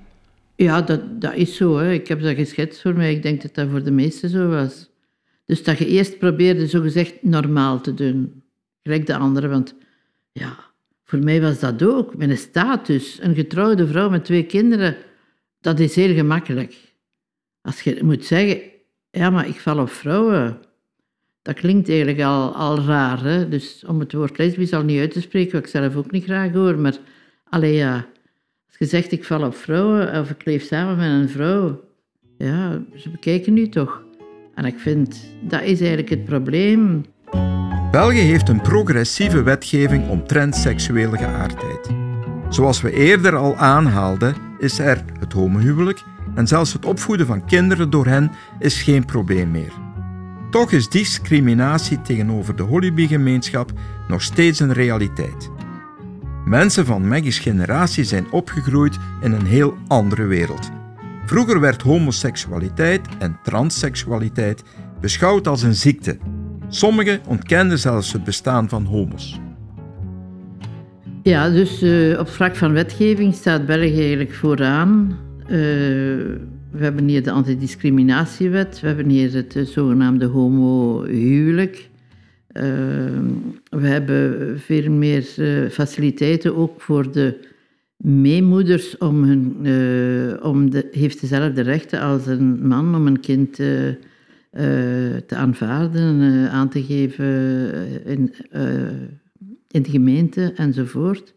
Ja, 0.56 0.82
dat, 0.82 1.20
dat 1.20 1.34
is 1.34 1.56
zo. 1.56 1.76
Hè. 1.76 1.92
Ik 1.92 2.08
heb 2.08 2.20
dat 2.20 2.34
geschetst 2.34 2.80
voor 2.80 2.94
mij. 2.94 3.14
Ik 3.14 3.22
denk 3.22 3.42
dat 3.42 3.54
dat 3.54 3.68
voor 3.68 3.82
de 3.82 3.90
meesten 3.90 4.28
zo 4.28 4.48
was. 4.48 4.90
Dus 5.44 5.64
dat 5.64 5.78
je 5.78 5.86
eerst 5.86 6.18
probeerde 6.18 6.66
zogezegd 6.66 7.22
normaal 7.22 7.80
te 7.80 7.94
doen. 7.94 8.42
Gelijk 8.82 9.06
de 9.06 9.16
anderen, 9.16 9.50
want 9.50 9.74
ja, 10.32 10.56
voor 11.04 11.18
mij 11.18 11.40
was 11.40 11.60
dat 11.60 11.82
ook. 11.82 12.16
Mijn 12.16 12.38
status, 12.38 13.18
een 13.22 13.34
getrouwde 13.34 13.86
vrouw 13.86 14.10
met 14.10 14.24
twee 14.24 14.44
kinderen, 14.44 14.96
dat 15.60 15.80
is 15.80 15.94
heel 15.94 16.14
gemakkelijk. 16.14 16.74
Als 17.60 17.80
je 17.80 17.98
moet 18.02 18.24
zeggen, 18.24 18.60
ja, 19.10 19.30
maar 19.30 19.48
ik 19.48 19.60
val 19.60 19.78
op 19.78 19.90
vrouwen. 19.90 20.58
Dat 21.42 21.54
klinkt 21.54 21.88
eigenlijk 21.88 22.20
al, 22.20 22.54
al 22.54 22.80
raar. 22.80 23.22
Hè? 23.22 23.48
Dus 23.48 23.84
om 23.86 24.00
het 24.00 24.12
woord 24.12 24.38
lesbisch 24.38 24.72
al 24.72 24.82
niet 24.82 25.00
uit 25.00 25.12
te 25.12 25.20
spreken, 25.20 25.52
wat 25.52 25.62
ik 25.62 25.70
zelf 25.70 25.96
ook 25.96 26.10
niet 26.10 26.24
graag 26.24 26.52
hoor. 26.52 26.78
Maar 26.78 26.96
alleen 27.44 27.72
ja, 27.72 28.08
zegt 28.78 29.12
ik 29.12 29.24
val 29.24 29.42
op 29.42 29.56
vrouwen 29.56 30.20
of 30.20 30.30
ik 30.30 30.44
leef 30.44 30.62
samen 30.62 30.96
met 30.96 31.06
een 31.06 31.28
vrouw, 31.28 31.80
ja, 32.38 32.82
ze 32.96 33.10
bekijken 33.10 33.52
nu 33.52 33.68
toch. 33.68 34.02
En 34.54 34.64
ik 34.64 34.78
vind, 34.78 35.24
dat 35.40 35.62
is 35.62 35.78
eigenlijk 35.78 36.08
het 36.08 36.24
probleem. 36.24 37.04
België 37.90 38.20
heeft 38.20 38.48
een 38.48 38.60
progressieve 38.60 39.42
wetgeving 39.42 40.08
omtrent 40.08 40.56
seksuele 40.56 41.16
geaardheid. 41.16 41.90
Zoals 42.48 42.80
we 42.80 42.92
eerder 42.92 43.36
al 43.36 43.56
aanhaalden, 43.56 44.34
is 44.58 44.78
er 44.78 45.04
het 45.18 45.32
homohuwelijk 45.32 46.02
en 46.34 46.46
zelfs 46.46 46.72
het 46.72 46.84
opvoeden 46.84 47.26
van 47.26 47.46
kinderen 47.46 47.90
door 47.90 48.06
hen 48.06 48.30
is 48.58 48.82
geen 48.82 49.04
probleem 49.04 49.50
meer. 49.50 49.72
Toch 50.50 50.72
is 50.72 50.88
discriminatie 50.88 52.02
tegenover 52.02 52.56
de 52.56 52.62
Holibi-gemeenschap 52.62 53.72
nog 54.08 54.22
steeds 54.22 54.60
een 54.60 54.72
realiteit. 54.72 55.50
Mensen 56.44 56.86
van 56.86 57.08
Maggie's 57.08 57.38
generatie 57.38 58.04
zijn 58.04 58.32
opgegroeid 58.32 58.98
in 59.22 59.32
een 59.32 59.46
heel 59.46 59.74
andere 59.88 60.26
wereld. 60.26 60.70
Vroeger 61.26 61.60
werd 61.60 61.82
homoseksualiteit 61.82 63.08
en 63.18 63.38
transseksualiteit 63.42 64.62
beschouwd 65.00 65.48
als 65.48 65.62
een 65.62 65.74
ziekte 65.74 66.18
Sommigen 66.68 67.20
ontkenden 67.26 67.78
zelfs 67.78 68.12
het 68.12 68.24
bestaan 68.24 68.68
van 68.68 68.84
homo's. 68.84 69.40
Ja, 71.22 71.50
dus 71.50 71.82
uh, 71.82 72.18
op 72.18 72.28
vlak 72.28 72.56
van 72.56 72.72
wetgeving 72.72 73.34
staat 73.34 73.66
België 73.66 74.00
eigenlijk 74.00 74.34
vooraan. 74.34 75.18
Uh, 75.42 75.48
we 76.70 76.78
hebben 76.78 77.08
hier 77.08 77.22
de 77.22 77.30
antidiscriminatiewet, 77.30 78.80
we 78.80 78.86
hebben 78.86 79.08
hier 79.08 79.32
het 79.32 79.56
uh, 79.56 79.66
zogenaamde 79.66 80.26
homohuwelijk. 80.26 81.90
We 83.70 83.86
hebben 83.86 84.58
veel 84.60 84.90
meer 84.90 85.22
faciliteiten 85.70 86.56
ook 86.56 86.80
voor 86.80 87.12
de 87.12 87.38
meemoeders 87.96 88.98
om 88.98 89.24
hun, 89.24 89.56
om 90.42 90.70
de, 90.70 90.88
heeft 90.90 91.20
dezelfde 91.20 91.60
rechten 91.60 92.00
als 92.00 92.26
een 92.26 92.66
man 92.66 92.94
om 92.94 93.06
een 93.06 93.20
kind 93.20 93.54
te 93.54 93.98
eh, 94.54 95.38
aanvaarden, 95.38 96.20
uh, 96.20 96.52
aan 96.52 96.68
te 96.68 96.82
geven 96.82 97.24
eh, 97.24 98.12
in, 98.12 98.34
in 99.70 99.82
de 99.82 99.90
gemeente 99.90 100.52
enzovoort. 100.56 101.34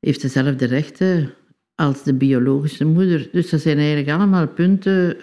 Heeft 0.00 0.22
dezelfde 0.22 0.64
rechten 0.64 1.30
als 1.74 2.02
de 2.02 2.14
biologische 2.14 2.84
moeder. 2.84 3.28
Dus 3.32 3.50
dat 3.50 3.60
zijn 3.60 3.78
eigenlijk 3.78 4.10
allemaal 4.10 4.48
punten 4.48 5.16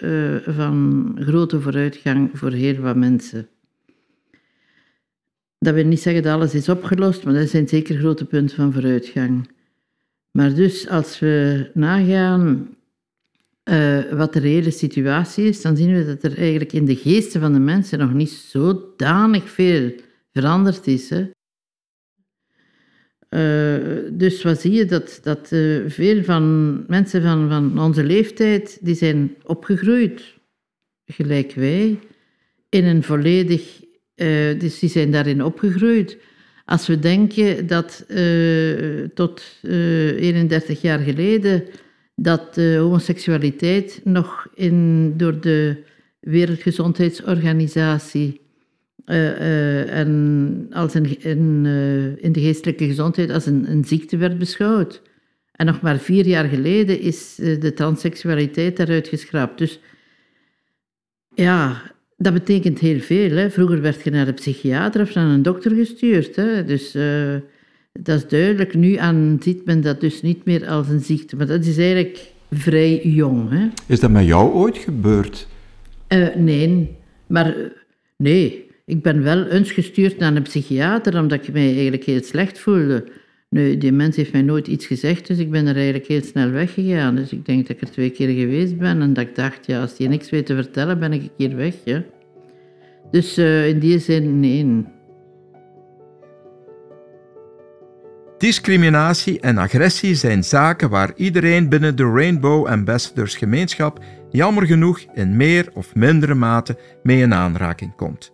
van 0.54 1.16
grote 1.20 1.60
vooruitgang 1.60 2.30
voor 2.32 2.50
heel 2.50 2.76
wat 2.76 2.96
mensen. 2.96 3.48
Dat 5.62 5.74
wil 5.74 5.84
niet 5.84 6.00
zeggen 6.00 6.22
dat 6.22 6.32
alles 6.32 6.54
is 6.54 6.68
opgelost, 6.68 7.24
maar 7.24 7.34
dat 7.34 7.48
zijn 7.48 7.68
zeker 7.68 7.96
grote 7.96 8.24
punten 8.24 8.56
van 8.56 8.72
vooruitgang. 8.72 9.50
Maar 10.30 10.54
dus 10.54 10.88
als 10.88 11.18
we 11.18 11.70
nagaan 11.74 12.76
uh, 13.64 14.12
wat 14.12 14.32
de 14.32 14.38
reële 14.38 14.70
situatie 14.70 15.44
is, 15.44 15.62
dan 15.62 15.76
zien 15.76 15.94
we 15.94 16.06
dat 16.06 16.22
er 16.22 16.38
eigenlijk 16.38 16.72
in 16.72 16.84
de 16.84 16.96
geesten 16.96 17.40
van 17.40 17.52
de 17.52 17.58
mensen 17.58 17.98
nog 17.98 18.12
niet 18.12 18.30
zodanig 18.30 19.50
veel 19.50 19.92
veranderd 20.32 20.86
is. 20.86 21.10
Hè. 21.10 21.30
Uh, 23.30 24.10
dus 24.12 24.42
wat 24.42 24.60
zie 24.60 24.72
je? 24.72 24.84
Dat, 24.84 25.20
dat 25.22 25.52
uh, 25.52 25.90
veel 25.90 26.22
van 26.22 26.74
mensen 26.86 27.22
van, 27.22 27.48
van 27.48 27.78
onze 27.78 28.04
leeftijd, 28.04 28.78
die 28.80 28.94
zijn 28.94 29.36
opgegroeid, 29.42 30.22
gelijk 31.04 31.52
wij, 31.52 31.98
in 32.68 32.84
een 32.84 33.02
volledig... 33.02 33.80
dus 34.58 34.78
die 34.78 34.88
zijn 34.88 35.10
daarin 35.10 35.44
opgegroeid. 35.44 36.18
Als 36.64 36.86
we 36.86 36.98
denken 36.98 37.66
dat 37.66 38.04
tot 39.14 39.42
31 39.62 40.80
jaar 40.80 40.98
geleden 40.98 41.64
dat 42.14 42.56
homoseksualiteit 42.56 44.00
nog 44.04 44.46
in, 44.54 45.12
door 45.16 45.40
de 45.40 45.82
Wereldgezondheidsorganisatie 46.20 48.40
en 49.04 50.66
als 50.70 50.94
een, 50.94 51.20
in, 51.20 51.66
in 52.20 52.32
de 52.32 52.40
geestelijke 52.40 52.86
gezondheid 52.86 53.30
als 53.30 53.46
een, 53.46 53.70
een, 53.70 53.84
ziekte 53.84 54.16
werd 54.16 54.38
beschouwd. 54.38 55.02
En 55.52 55.66
nog 55.66 55.80
maar 55.80 55.98
vier 55.98 56.26
jaar 56.26 56.44
geleden 56.44 57.00
is 57.00 57.34
de 57.34 57.72
transseksualiteit 57.74 58.76
daaruit 58.76 59.08
geschrapt. 59.08 59.58
Dus 59.58 59.80
ja, 61.34 61.91
dat 62.22 62.32
betekent 62.32 62.78
heel 62.78 63.00
veel. 63.00 63.30
Hè. 63.30 63.50
Vroeger 63.50 63.80
werd 63.80 64.02
je 64.02 64.10
naar 64.10 64.26
de 64.26 64.32
psychiater 64.32 65.00
of 65.00 65.14
naar 65.14 65.28
een 65.28 65.42
dokter 65.42 65.70
gestuurd. 65.70 66.36
Hè. 66.36 66.64
Dus 66.64 66.96
dat 67.92 68.16
is 68.16 68.28
duidelijk. 68.28 68.74
Nu 68.74 68.96
aan 68.96 69.38
ziet 69.40 69.64
men 69.64 69.80
dat 69.80 70.00
dus 70.00 70.22
niet 70.22 70.44
meer 70.44 70.66
als 70.68 70.88
een 70.88 71.00
ziekte. 71.00 71.36
Maar 71.36 71.46
dat 71.46 71.64
is 71.64 71.78
eigenlijk 71.78 72.32
vrij 72.50 73.00
jong. 73.02 73.50
Hè? 73.50 73.68
Is 73.86 74.00
dat 74.00 74.10
met 74.10 74.26
jou 74.26 74.52
ooit 74.52 74.78
gebeurd? 74.78 75.46
Uh, 76.08 76.34
nee, 76.34 76.96
maar 77.26 77.54
nee. 78.16 78.66
ik 78.84 79.02
ben 79.02 79.22
wel 79.22 79.46
eens 79.46 79.72
gestuurd 79.72 80.18
naar 80.18 80.36
een 80.36 80.42
psychiater, 80.42 81.20
omdat 81.20 81.46
ik 81.46 81.52
mij 81.52 81.72
eigenlijk 81.72 82.04
heel 82.04 82.22
slecht 82.22 82.58
voelde. 82.58 83.04
Nu, 83.48 83.78
die 83.78 83.92
mens 83.92 84.16
heeft 84.16 84.32
mij 84.32 84.42
nooit 84.42 84.66
iets 84.66 84.86
gezegd, 84.86 85.26
dus 85.26 85.38
ik 85.38 85.50
ben 85.50 85.66
er 85.66 85.74
eigenlijk 85.74 86.06
heel 86.06 86.22
snel 86.22 86.50
weggegaan. 86.50 87.16
Dus 87.16 87.32
ik 87.32 87.46
denk 87.46 87.66
dat 87.66 87.76
ik 87.76 87.82
er 87.82 87.90
twee 87.90 88.10
keer 88.10 88.28
geweest 88.28 88.78
ben 88.78 89.02
en 89.02 89.12
dat 89.12 89.24
ik 89.24 89.34
dacht, 89.34 89.66
ja, 89.66 89.80
als 89.80 89.96
die 89.96 90.08
niks 90.08 90.30
weet 90.30 90.46
te 90.46 90.54
vertellen, 90.54 90.98
ben 90.98 91.12
ik 91.12 91.22
een 91.22 91.30
keer 91.36 91.56
weg. 91.56 91.74
Ja. 91.84 92.04
Dus 93.12 93.38
uh, 93.38 93.68
in 93.68 93.78
die 93.78 93.98
zin, 93.98 94.40
nee. 94.40 94.86
Discriminatie 98.38 99.40
en 99.40 99.58
agressie 99.58 100.14
zijn 100.14 100.44
zaken 100.44 100.90
waar 100.90 101.12
iedereen 101.16 101.68
binnen 101.68 101.96
de 101.96 102.10
Rainbow 102.10 102.66
Ambassadors 102.66 103.36
gemeenschap 103.36 104.04
jammer 104.30 104.66
genoeg 104.66 105.00
in 105.14 105.36
meer 105.36 105.68
of 105.74 105.94
mindere 105.94 106.34
mate 106.34 106.78
mee 107.02 107.20
in 107.20 107.34
aanraking 107.34 107.94
komt. 107.96 108.32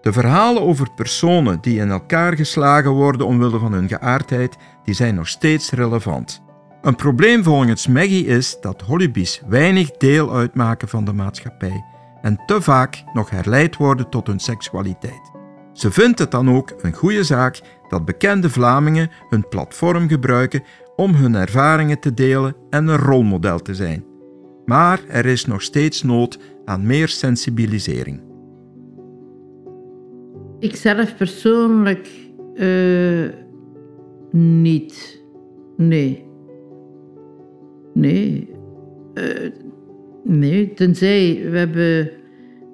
De 0.00 0.12
verhalen 0.12 0.62
over 0.62 0.90
personen 0.94 1.58
die 1.60 1.80
in 1.80 1.90
elkaar 1.90 2.36
geslagen 2.36 2.90
worden 2.90 3.26
omwille 3.26 3.58
van 3.58 3.72
hun 3.72 3.88
geaardheid, 3.88 4.56
die 4.84 4.94
zijn 4.94 5.14
nog 5.14 5.28
steeds 5.28 5.70
relevant. 5.70 6.42
Een 6.82 6.96
probleem 6.96 7.42
volgens 7.42 7.86
Maggie 7.86 8.26
is 8.26 8.56
dat 8.60 8.80
holibies 8.80 9.42
weinig 9.48 9.90
deel 9.90 10.34
uitmaken 10.36 10.88
van 10.88 11.04
de 11.04 11.12
maatschappij 11.12 11.84
en 12.26 12.38
te 12.46 12.60
vaak 12.60 13.04
nog 13.12 13.30
herleid 13.30 13.76
worden 13.76 14.08
tot 14.08 14.26
hun 14.26 14.38
seksualiteit. 14.38 15.30
Ze 15.72 15.90
vindt 15.90 16.18
het 16.18 16.30
dan 16.30 16.50
ook 16.50 16.74
een 16.80 16.92
goede 16.92 17.24
zaak 17.24 17.60
dat 17.88 18.04
bekende 18.04 18.50
Vlamingen 18.50 19.10
hun 19.28 19.48
platform 19.48 20.08
gebruiken 20.08 20.62
om 20.96 21.14
hun 21.14 21.34
ervaringen 21.34 22.00
te 22.00 22.14
delen 22.14 22.56
en 22.70 22.88
een 22.88 22.98
rolmodel 22.98 23.58
te 23.58 23.74
zijn. 23.74 24.04
Maar 24.64 25.00
er 25.08 25.26
is 25.26 25.44
nog 25.44 25.62
steeds 25.62 26.02
nood 26.02 26.38
aan 26.64 26.86
meer 26.86 27.08
sensibilisering. 27.08 28.20
Ik 30.58 30.76
zelf 30.76 31.16
persoonlijk 31.16 32.08
uh, 32.54 33.28
niet. 34.30 35.22
Nee. 35.76 36.26
Nee. 37.94 38.50
Uh, 39.14 39.50
nee, 40.26 40.72
tenzij 40.74 41.40
we 41.50 41.58
hebben. 41.58 42.10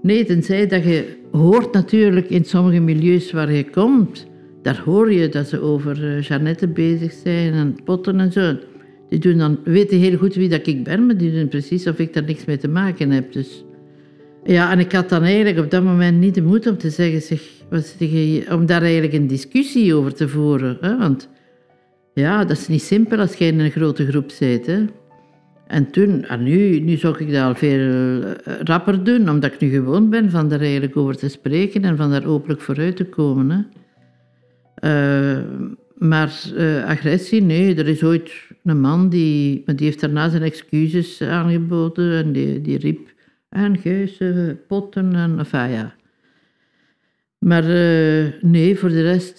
Nee, 0.03 0.25
tenzij 0.25 0.67
dat 0.67 0.85
je 0.85 1.17
hoort 1.31 1.73
natuurlijk 1.73 2.29
in 2.29 2.45
sommige 2.45 2.81
milieus 2.81 3.33
waar 3.33 3.53
je 3.53 3.71
komt, 3.71 4.27
daar 4.63 4.83
hoor 4.85 5.13
je 5.13 5.29
dat 5.29 5.49
ze 5.49 5.61
over 5.61 6.05
uh, 6.05 6.23
Jeannette 6.23 6.69
bezig 6.69 7.13
zijn 7.13 7.53
en 7.53 7.77
potten 7.85 8.21
en 8.21 8.33
zo. 8.33 8.57
Die 9.09 9.19
doen 9.19 9.39
dan, 9.39 9.59
weten 9.65 9.99
heel 9.99 10.17
goed 10.17 10.35
wie 10.35 10.49
dat 10.49 10.67
ik 10.67 10.85
ben, 10.85 11.07
maar 11.07 11.17
die 11.17 11.33
doen 11.33 11.49
precies 11.49 11.87
of 11.87 11.99
ik 11.99 12.13
daar 12.13 12.25
niks 12.25 12.45
mee 12.45 12.57
te 12.57 12.69
maken 12.69 13.11
heb. 13.11 13.33
Dus 13.33 13.65
ja, 14.45 14.73
en 14.73 14.79
ik 14.79 14.93
had 14.93 15.09
dan 15.09 15.23
eigenlijk 15.23 15.59
op 15.59 15.71
dat 15.71 15.85
moment 15.85 16.19
niet 16.19 16.35
de 16.35 16.43
moed 16.43 16.67
om 16.67 16.79
te 16.79 16.91
zeggen, 16.91 17.23
zeg, 17.23 17.41
om 18.51 18.67
daar 18.67 18.83
eigenlijk 18.83 19.13
een 19.13 19.27
discussie 19.27 19.95
over 19.95 20.15
te 20.15 20.29
voeren. 20.29 20.79
Hè? 20.81 20.99
Want 20.99 21.29
ja, 22.15 22.45
dat 22.45 22.57
is 22.57 22.69
niet 22.69 22.83
simpel 22.83 23.19
als 23.19 23.35
je 23.35 23.45
in 23.45 23.61
een 23.61 23.71
grote 23.71 24.07
groep 24.07 24.31
zit. 24.31 24.67
En 25.73 25.91
toen, 25.91 26.25
en 26.25 26.43
nu, 26.43 26.81
nu 26.81 26.97
zou 26.97 27.19
ik 27.19 27.33
dat 27.33 27.43
al 27.43 27.55
veel 27.55 28.23
eh, 28.23 28.55
rapper 28.63 29.05
doen, 29.05 29.29
omdat 29.29 29.53
ik 29.53 29.61
nu 29.61 29.71
gewoon 29.71 30.11
ben 30.11 30.31
van 30.31 30.49
daar 30.49 30.61
eigenlijk 30.61 30.97
over 30.97 31.17
te 31.17 31.29
spreken 31.29 31.83
en 31.83 31.97
van 31.97 32.11
daar 32.11 32.27
openlijk 32.27 32.61
vooruit 32.61 32.97
te 32.97 33.05
komen. 33.05 33.51
Hè. 33.51 33.61
Uh, 34.85 35.45
maar 35.99 36.33
uh, 36.55 36.85
agressie, 36.85 37.43
nee, 37.43 37.75
er 37.75 37.89
is 37.89 38.03
ooit 38.03 38.33
een 38.65 38.81
man 38.81 39.09
die, 39.09 39.63
die 39.67 39.87
heeft 39.87 40.01
daarna 40.01 40.29
zijn 40.29 40.43
excuses 40.43 41.23
aangeboden 41.23 42.25
en 42.25 42.33
die, 42.33 42.61
die 42.61 42.79
riep 42.79 43.13
en 43.49 43.79
geuzen, 43.79 44.61
potten 44.69 45.15
en 45.15 45.47
ja. 45.53 45.95
Maar 47.39 47.65
nee, 48.41 48.79
voor 48.79 48.89
de 48.89 49.03
rest 49.03 49.39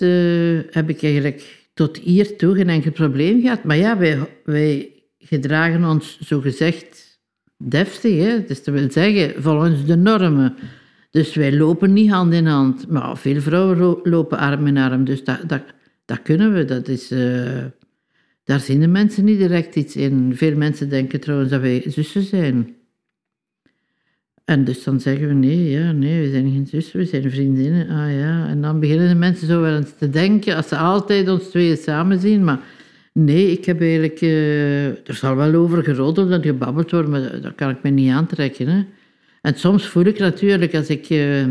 heb 0.74 0.90
ik 0.90 1.04
eigenlijk 1.04 1.66
tot 1.74 1.98
hier 1.98 2.38
toe 2.38 2.56
geen 2.56 2.70
enkel 2.70 2.92
probleem 2.92 3.42
gehad. 3.42 3.64
Maar 3.64 3.78
ja, 3.78 3.98
wij, 3.98 4.20
wij 4.44 4.93
gedragen 5.26 5.84
ons 5.84 6.18
zogezegd 6.20 7.20
deftig. 7.58 8.18
Hè? 8.18 8.44
Dus 8.46 8.64
dat 8.64 8.76
wil 8.76 8.92
zeggen, 8.92 9.42
volgens 9.42 9.86
de 9.86 9.96
normen. 9.96 10.56
Dus 11.12 11.36
wij 11.36 11.58
lopen 11.58 11.94
niet 11.94 12.12
hand 12.12 12.34
in 12.34 12.46
hand. 12.46 12.88
Maar 12.88 13.18
veel 13.18 13.42
vrouwen 13.42 14.00
lopen 14.04 14.38
arm 14.38 14.68
in 14.68 14.78
arm. 14.78 15.04
Dus 15.04 15.24
dat, 15.24 15.50
dat, 15.50 15.64
dat 16.06 16.22
kunnen 16.22 16.54
we. 16.54 16.66
Dat 16.66 16.88
is, 16.88 17.12
uh, 17.12 17.64
daar 18.44 18.60
zien 18.60 18.80
de 18.80 18.88
mensen 18.88 19.24
niet 19.24 19.38
direct 19.38 19.76
iets 19.76 19.96
in. 19.96 20.32
Veel 20.36 20.56
mensen 20.56 20.90
denken 20.90 21.20
trouwens 21.20 21.50
dat 21.50 21.62
wij 21.62 21.84
zussen 21.88 22.24
zijn. 22.24 22.76
En 24.46 24.64
dus 24.64 24.84
dan 24.84 25.00
zeggen 25.00 25.28
we 25.28 25.34
nee, 25.34 25.70
ja, 25.70 25.92
nee, 25.92 26.22
we 26.22 26.32
zijn 26.32 26.52
geen 26.52 26.68
zussen, 26.68 27.00
we 27.00 27.06
zijn 27.06 27.32
vriendinnen. 27.32 27.90
Ah 27.90 28.18
ja, 28.18 28.48
en 28.48 28.62
dan 28.62 28.80
beginnen 28.80 29.08
de 29.08 29.16
mensen 29.16 29.48
zo 29.48 29.62
wel 29.62 29.76
eens 29.76 29.94
te 29.98 30.10
denken, 30.10 30.56
als 30.56 30.68
ze 30.68 30.78
altijd 30.78 31.30
ons 31.30 31.50
tweeën 31.50 31.78
samen 31.78 32.20
zien. 32.20 32.44
Maar 32.44 32.60
nee, 33.14 33.52
ik 33.52 33.66
heb 33.66 33.82
eigenlijk, 33.82 34.22
uh, 34.22 34.88
er 34.88 35.16
zal 35.16 35.36
wel 35.36 35.54
over 35.54 35.84
geroddeld 35.84 36.32
en 36.32 36.44
gebabbeld 36.44 36.92
worden, 36.92 37.12
maar 37.12 37.42
dat, 37.42 37.56
kan 37.56 37.70
ik 37.70 37.84
me 37.84 37.90
niet 37.90 38.12
aantrekken. 38.12 38.68
Hè. 38.68 38.86
En 39.42 39.56
soms 39.56 39.88
voel 39.88 40.06
ik 40.06 40.20
natuurlijk, 40.20 40.76
als 40.76 40.88
ik 40.88 41.10
uh, 41.10 41.46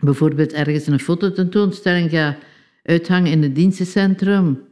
bijvoorbeeld 0.00 0.52
ergens 0.52 0.86
een 0.86 1.00
fototentoonstelling 1.00 2.10
ga 2.10 2.38
uithangen 2.82 3.30
in 3.30 3.42
het 3.42 3.54
dienstencentrum, 3.54 4.70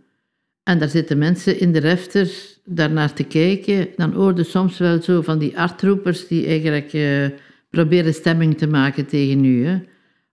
en 0.63 0.79
daar 0.79 0.89
zitten 0.89 1.19
mensen 1.19 1.61
in 1.61 1.73
de 1.73 1.79
refter 1.79 2.31
daarnaar 2.65 3.13
te 3.13 3.25
kijken, 3.25 3.89
dan 3.97 4.13
hoorde 4.13 4.45
soms 4.45 4.79
wel 4.79 5.03
zo 5.03 5.23
van 5.23 5.39
die 5.39 5.59
artroepers 5.59 6.27
die 6.27 6.47
eigenlijk 6.47 6.93
uh, 6.93 7.27
proberen 7.71 8.15
stemming 8.15 8.59
te 8.59 8.67
maken 8.67 9.07
tegen 9.07 9.45
u. 9.45 9.67
Hè. 9.67 9.79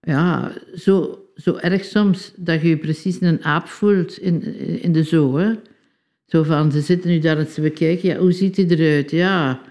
Ja, 0.02 0.52
zo, 0.76 1.26
zo 1.36 1.56
erg 1.56 1.86
soms 1.86 2.34
dat 2.36 2.62
je 2.62 2.68
je 2.68 2.78
precies 2.78 3.22
een 3.22 3.44
aap 3.44 3.68
voelt 3.68 4.18
in, 4.18 4.60
in 4.82 4.92
de 4.92 5.04
zoo. 5.04 5.56
Zo 6.28 6.44
van, 6.44 6.72
ze 6.72 6.82
zitten 6.82 7.10
nu 7.10 7.20
daar 7.20 7.38
eens 7.38 7.54
te 7.54 7.62
bekijken, 7.62 8.10
ja, 8.10 8.18
hoe 8.18 8.32
ziet 8.32 8.56
hij 8.56 8.66
eruit? 8.66 9.12
Ja, 9.12 9.62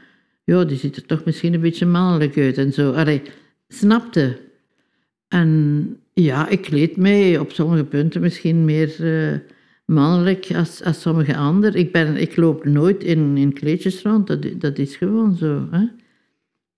ja, 0.44 0.64
die 0.64 0.78
ziet 0.78 0.96
er 0.96 1.06
toch 1.06 1.24
misschien 1.24 1.54
een 1.54 1.60
beetje 1.60 1.86
mannelijk 1.86 2.38
uit 2.38 2.58
en 2.58 2.72
zo. 2.72 2.92
Allee, 2.92 3.22
snapte. 3.68 4.38
En 5.28 6.00
ja, 6.12 6.48
ik 6.48 6.62
kleed 6.62 6.96
mij 6.96 7.38
op 7.38 7.52
sommige 7.52 7.84
punten 7.84 8.20
misschien 8.20 8.64
meer... 8.64 9.00
Uh, 9.00 9.38
mannelijk 9.86 10.50
als, 10.54 10.82
als 10.82 11.00
sommige 11.00 11.36
anderen. 11.36 11.74
Ik, 11.80 11.92
ben, 11.92 12.16
ik 12.16 12.36
loop 12.36 12.64
nooit 12.64 13.04
in, 13.04 13.36
in 13.36 13.52
kleedjes 13.52 14.02
rond, 14.02 14.26
dat, 14.26 14.46
dat 14.58 14.78
is 14.78 14.96
gewoon 14.96 15.36
zo. 15.36 15.68
Hè? 15.70 15.86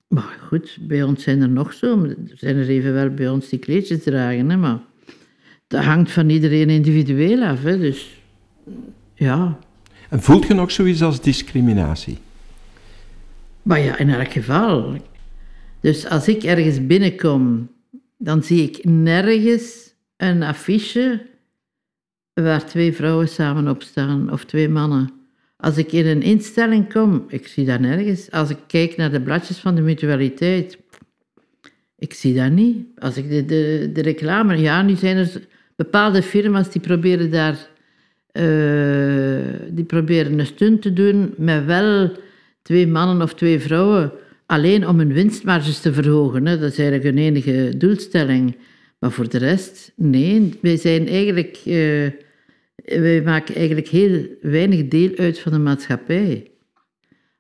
Maar 0.08 0.38
goed, 0.46 0.78
bij 0.80 1.02
ons 1.02 1.22
zijn 1.22 1.42
er 1.42 1.48
nog 1.48 1.72
zo. 1.72 2.04
Er 2.04 2.16
zijn 2.34 2.56
er 2.56 2.68
evenwel 2.68 3.10
bij 3.10 3.28
ons 3.28 3.48
die 3.48 3.58
kleedjes 3.58 4.02
dragen. 4.02 4.50
Hè? 4.50 4.56
Maar 4.56 4.80
dat 5.66 5.84
hangt 5.84 6.10
van 6.10 6.28
iedereen 6.28 6.70
individueel 6.70 7.42
af. 7.42 7.62
Hè? 7.62 7.78
Dus 7.78 8.20
ja. 9.14 9.58
En 10.08 10.22
voelt 10.22 10.46
je 10.46 10.54
nog 10.54 10.70
zoiets 10.70 11.02
als 11.02 11.20
discriminatie? 11.20 12.18
Maar 13.62 13.80
ja, 13.80 13.98
in 13.98 14.10
elk 14.10 14.32
geval. 14.32 14.96
Dus 15.80 16.08
als 16.08 16.28
ik 16.28 16.42
ergens 16.42 16.86
binnenkom, 16.86 17.70
dan 18.16 18.42
zie 18.42 18.62
ik 18.62 18.84
nergens 18.84 19.94
een 20.16 20.42
affiche 20.42 21.26
waar 22.32 22.66
twee 22.66 22.92
vrouwen 22.92 23.28
samen 23.28 23.68
op 23.68 23.82
staan 23.82 24.32
of 24.32 24.44
twee 24.44 24.68
mannen. 24.68 25.12
Als 25.56 25.76
ik 25.76 25.92
in 25.92 26.06
een 26.06 26.22
instelling 26.22 26.92
kom, 26.92 27.24
ik 27.28 27.46
zie 27.46 27.66
dat 27.66 27.80
nergens. 27.80 28.30
Als 28.30 28.50
ik 28.50 28.58
kijk 28.66 28.96
naar 28.96 29.10
de 29.10 29.20
bladjes 29.20 29.58
van 29.58 29.74
de 29.74 29.80
mutualiteit, 29.80 30.78
ik 31.98 32.14
zie 32.14 32.34
dat 32.34 32.50
niet. 32.50 32.86
Als 32.98 33.16
ik 33.16 33.28
de, 33.28 33.44
de, 33.44 33.90
de 33.92 34.02
reclame, 34.02 34.56
ja, 34.56 34.82
nu 34.82 34.94
zijn 34.94 35.16
er 35.16 35.46
bepaalde 35.76 36.22
firma's 36.22 36.70
die 36.70 36.80
proberen 36.80 37.30
daar 37.30 37.68
uh, 38.38 39.38
die 39.70 39.84
proberen 39.84 40.38
een 40.38 40.46
stunt 40.46 40.82
te 40.82 40.92
doen 40.92 41.34
met 41.36 41.64
wel 41.64 42.12
twee 42.62 42.86
mannen 42.86 43.22
of 43.22 43.34
twee 43.34 43.58
vrouwen, 43.58 44.12
alleen 44.46 44.88
om 44.88 44.98
hun 44.98 45.12
winstmarges 45.12 45.80
te 45.80 45.92
verhogen. 45.92 46.46
Hè. 46.46 46.58
Dat 46.58 46.72
is 46.72 46.78
eigenlijk 46.78 47.08
hun 47.08 47.24
enige 47.24 47.76
doelstelling. 47.76 48.56
Maar 48.98 49.10
voor 49.10 49.28
de 49.28 49.38
rest, 49.38 49.92
nee, 49.96 50.58
wij 50.62 50.76
zijn 50.76 51.08
eigenlijk. 51.08 51.60
Uh, 51.64 52.10
maken 53.24 53.54
eigenlijk 53.54 53.88
heel 53.88 54.26
weinig 54.40 54.88
deel 54.88 55.10
uit 55.16 55.38
van 55.38 55.52
de 55.52 55.58
maatschappij. 55.58 56.50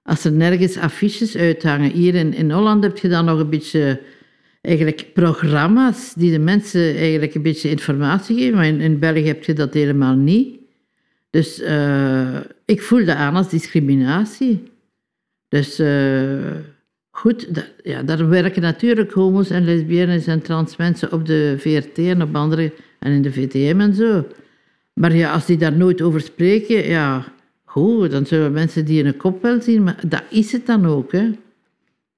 Als 0.02 0.24
er 0.24 0.32
nergens 0.32 0.76
affiches 0.76 1.36
uithangen, 1.36 1.90
hier 1.90 2.14
in, 2.14 2.34
in 2.34 2.50
Holland 2.50 2.82
heb 2.82 2.98
je 2.98 3.08
dan 3.08 3.24
nog 3.24 3.38
een 3.38 3.50
beetje 3.50 4.00
eigenlijk 4.60 5.06
programma's 5.12 6.14
die 6.14 6.30
de 6.30 6.38
mensen 6.38 6.96
eigenlijk 6.96 7.34
een 7.34 7.42
beetje 7.42 7.70
informatie 7.70 8.36
geven, 8.36 8.54
maar 8.54 8.66
in, 8.66 8.80
in 8.80 8.98
België 8.98 9.26
heb 9.26 9.44
je 9.44 9.52
dat 9.52 9.74
helemaal 9.74 10.14
niet. 10.14 10.58
Dus 11.30 11.60
uh, 11.60 12.40
ik 12.64 12.82
voel 12.82 13.04
dat 13.04 13.16
aan 13.16 13.36
als 13.36 13.48
discriminatie. 13.48 14.62
Dus 15.48 15.80
uh, 15.80 16.50
goed, 17.10 17.48
ja, 17.82 18.02
daar 18.02 18.28
werken 18.28 18.62
natuurlijk 18.62 19.12
homo's 19.12 19.50
en 19.50 19.64
lesbiennes 19.64 20.26
en 20.26 20.42
trans 20.42 20.76
mensen 20.76 21.12
op 21.12 21.26
de 21.26 21.54
VRT 21.58 21.98
en 21.98 22.22
op 22.22 22.36
andere, 22.36 22.72
en 22.98 23.12
in 23.12 23.22
de 23.22 23.32
VTM 23.32 23.80
en 23.80 23.94
zo. 23.94 24.26
Maar 24.94 25.16
ja, 25.16 25.32
als 25.32 25.46
die 25.46 25.56
daar 25.56 25.76
nooit 25.76 26.02
over 26.02 26.20
spreken, 26.20 26.86
ja, 26.86 27.32
goed, 27.64 28.10
dan 28.10 28.26
zullen 28.26 28.52
mensen 28.52 28.84
die 28.84 28.98
in 28.98 29.06
een 29.06 29.16
kop 29.16 29.42
wel 29.42 29.62
zien, 29.62 29.82
maar 29.82 30.00
dat 30.08 30.22
is 30.30 30.52
het 30.52 30.66
dan 30.66 30.86
ook. 30.86 31.12
Hè. 31.12 31.30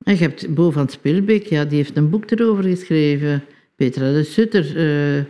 En 0.03 0.15
je 0.15 0.17
hebt 0.17 0.55
Bo 0.55 0.71
van 0.71 0.89
Spilbeek, 0.89 1.47
ja, 1.47 1.65
die 1.65 1.77
heeft 1.77 1.97
een 1.97 2.11
boek 2.11 2.31
erover 2.31 2.65
geschreven. 2.65 3.45
Petra 3.77 4.13
de 4.13 4.25
Sutter, 4.25 4.77
uh, 4.77 5.25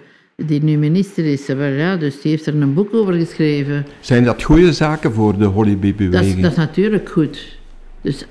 die 0.47 0.63
nu 0.63 0.77
minister 0.77 1.25
is. 1.25 1.47
Ja, 1.47 1.97
dus 1.97 2.21
die 2.21 2.31
heeft 2.31 2.47
er 2.47 2.55
een 2.55 2.75
boek 2.75 2.95
over 2.95 3.15
geschreven. 3.15 3.87
Zijn 4.01 4.25
dat 4.25 4.43
goede 4.43 4.73
zaken 4.73 5.13
voor 5.13 5.39
de 5.39 5.45
Hollybee-beweging? 5.45 6.33
Dat, 6.33 6.43
dat, 6.43 6.51
is 6.51 6.57
natuurlijk 6.57 7.09
goed. 7.09 7.59
Dus 8.01 8.25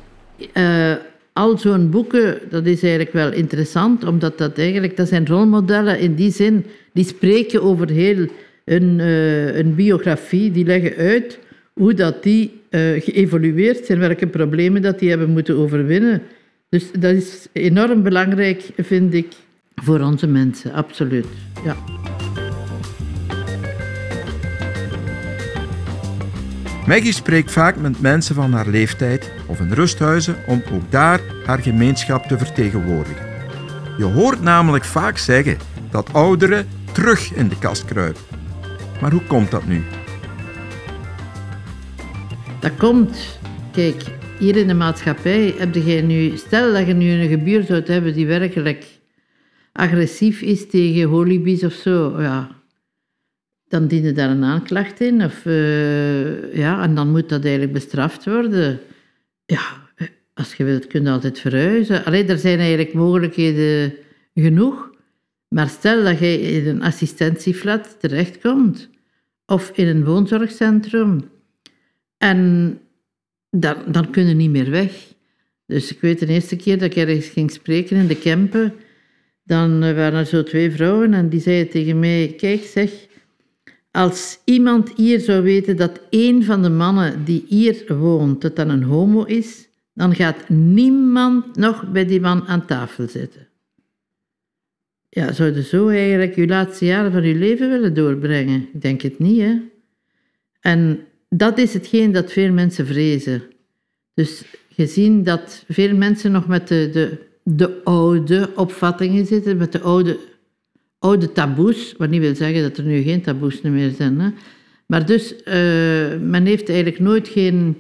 uh, 0.54 0.94
al 1.34 1.58
zo'n 1.58 1.90
boeken, 1.90 2.40
dat 2.50 2.66
is 2.66 2.82
eigenlijk 2.82 3.14
wel 3.14 3.32
interessant, 3.32 4.04
omdat 4.04 4.38
dat 4.38 4.58
eigenlijk, 4.58 4.98
dat 4.98 5.08
zijn 5.08 5.28
rolmodellen 5.28 6.00
in 6.00 6.16
die 6.16 6.32
zin, 6.32 6.66
die 6.94 7.06
spreken 7.06 7.62
over 7.62 7.90
heel 7.90 8.28
een, 8.66 9.00
uh, 9.00 9.58
een 9.58 9.76
biografie, 9.76 10.52
die 10.52 10.66
leggen 10.66 10.96
uit 10.96 11.40
hoe 11.74 11.94
dat 11.94 12.24
die 12.24 12.62
uh, 12.70 13.02
geëvolueerd 13.02 13.86
zijn, 13.86 14.00
welke 14.00 14.28
problemen 14.28 14.82
dat 14.82 15.00
die 15.00 15.10
hebben 15.10 15.30
moeten 15.30 15.58
overwinnen. 15.58 16.22
Dus 16.70 16.92
dat 17.00 17.16
is 17.16 17.48
enorm 17.52 18.04
belangrijk, 18.04 18.64
vind 18.78 19.14
ik, 19.14 19.28
voor 19.76 20.00
onze 20.00 20.28
mensen, 20.28 20.74
absoluut. 20.74 21.26
Ja. 21.66 21.99
Maggie 26.90 27.14
spreekt 27.14 27.52
vaak 27.52 27.76
met 27.76 28.02
mensen 28.02 28.36
van 28.36 28.54
haar 28.54 28.68
leeftijd 28.68 29.32
of 29.46 29.60
in 29.60 29.72
rusthuizen 29.72 30.36
om 30.48 30.64
ook 30.72 30.92
daar 30.92 31.22
haar 31.46 31.60
gemeenschap 31.60 32.24
te 32.24 32.38
vertegenwoordigen. 32.38 33.26
Je 33.98 34.04
hoort 34.04 34.42
namelijk 34.42 34.86
vaak 34.86 35.18
zeggen 35.18 35.58
dat 35.92 36.14
ouderen 36.14 36.68
terug 36.92 37.34
in 37.34 37.48
de 37.48 37.58
kast 37.58 37.86
kruipen. 37.86 38.22
Maar 39.02 39.12
hoe 39.12 39.24
komt 39.28 39.52
dat 39.52 39.68
nu? 39.68 39.84
Dat 42.60 42.76
komt, 42.78 43.40
kijk, 43.72 44.04
hier 44.40 44.56
in 44.56 44.68
de 44.68 44.74
maatschappij 44.74 45.54
heb 45.58 45.76
je 45.76 46.02
nu, 46.02 46.38
stel 46.38 46.74
dat 46.74 46.88
je 46.88 46.94
nu 46.94 47.12
een 47.12 47.30
gebuur 47.30 47.64
zou 47.64 47.84
hebben 47.86 48.14
die 48.14 48.28
werkelijk 48.28 48.86
agressief 49.72 50.42
is 50.42 50.70
tegen 50.70 51.10
holibies 51.10 51.64
of 51.64 51.74
zo, 51.74 52.22
ja, 52.22 52.59
dan 53.70 53.88
dienen 53.88 54.16
daar 54.16 54.30
een 54.30 54.44
aanklacht 54.44 55.02
in. 55.02 55.24
Of, 55.24 55.46
uh, 55.46 56.56
ja, 56.56 56.84
en 56.84 56.96
dan 56.96 57.12
moet 57.12 57.30
dat 57.30 57.44
eigenlijk 57.44 57.74
bestraft 57.74 58.26
worden. 58.26 58.80
Ja, 59.46 59.62
als 60.34 60.54
je 60.54 60.64
wilt, 60.64 60.88
kun 60.88 61.04
je 61.04 61.10
altijd 61.10 61.40
verhuizen. 61.40 62.06
Alleen, 62.06 62.30
er 62.30 62.38
zijn 62.38 62.60
eigenlijk 62.60 62.94
mogelijkheden 62.94 63.94
genoeg. 64.34 64.90
Maar 65.48 65.70
stel 65.70 66.04
dat 66.04 66.20
je 66.20 66.42
in 66.42 66.68
een 66.68 66.82
assistentieflat 66.82 67.96
terechtkomt, 68.00 68.90
of 69.46 69.72
in 69.76 69.88
een 69.88 70.06
woonzorgcentrum, 70.06 71.30
en 72.18 72.80
dan, 73.50 73.76
dan 73.88 74.10
kun 74.12 74.28
je 74.28 74.34
niet 74.34 74.50
meer 74.50 74.70
weg. 74.70 75.14
Dus 75.66 75.92
ik 75.92 76.02
weet 76.02 76.20
de 76.20 76.28
eerste 76.28 76.56
keer 76.56 76.78
dat 76.78 76.92
ik 76.92 76.96
ergens 76.96 77.28
ging 77.28 77.52
spreken 77.52 77.98
in 77.98 78.08
de 78.08 78.18
Kempen, 78.18 78.74
dan 79.44 79.80
waren 79.80 80.20
er 80.20 80.26
zo 80.26 80.44
twee 80.44 80.72
vrouwen 80.72 81.14
en 81.14 81.30
die 81.30 81.40
zeiden 81.40 81.72
tegen 81.72 82.00
mij, 82.00 82.34
kijk 82.38 82.64
zeg, 82.64 82.92
als 83.92 84.40
iemand 84.44 84.92
hier 84.96 85.20
zou 85.20 85.44
weten 85.44 85.78
dat 85.78 86.00
één 86.10 86.44
van 86.44 86.62
de 86.62 86.70
mannen 86.70 87.26
die 87.26 87.46
hier 87.48 87.98
woont, 87.98 88.42
dat 88.42 88.56
dan 88.56 88.70
een 88.70 88.84
homo 88.84 89.24
is, 89.24 89.68
dan 89.94 90.16
gaat 90.16 90.50
niemand 90.50 91.56
nog 91.56 91.92
bij 91.92 92.06
die 92.06 92.22
man 92.22 92.48
aan 92.48 92.66
tafel 92.66 93.08
zitten. 93.08 93.48
Ja, 95.10 95.32
je 95.36 95.64
zo 95.64 95.88
eigenlijk 95.88 96.36
je 96.36 96.48
laatste 96.48 96.86
jaren 96.86 97.12
van 97.12 97.24
je 97.24 97.36
leven 97.36 97.70
willen 97.70 97.94
doorbrengen? 97.94 98.70
Ik 98.74 98.82
denk 98.82 99.02
het 99.02 99.20
niet, 99.20 99.40
hè. 99.40 99.56
En 100.60 101.00
dat 101.30 101.58
is 101.58 101.74
hetgeen 101.74 102.12
dat 102.12 102.32
veel 102.32 102.52
mensen 102.52 102.86
vrezen. 102.86 103.42
Dus 104.14 104.44
gezien 104.70 105.24
dat 105.24 105.64
veel 105.68 105.96
mensen 105.96 106.32
nog 106.32 106.48
met 106.48 106.68
de, 106.68 106.90
de, 106.92 107.18
de 107.44 107.84
oude 107.84 108.50
opvattingen 108.56 109.26
zitten, 109.26 109.58
met 109.58 109.72
de 109.72 109.80
oude 109.80 110.20
oude 111.00 111.32
taboes, 111.32 111.94
wat 111.98 112.10
niet 112.10 112.22
wil 112.22 112.36
zeggen 112.36 112.62
dat 112.62 112.78
er 112.78 112.84
nu 112.84 113.02
geen 113.02 113.22
taboes 113.22 113.62
meer 113.62 113.92
zijn. 113.92 114.20
Hè. 114.20 114.30
Maar 114.86 115.06
dus, 115.06 115.34
uh, 115.34 115.44
men 116.22 116.46
heeft 116.46 116.70
eigenlijk 116.70 117.00
nooit 117.00 117.28
geen, 117.28 117.78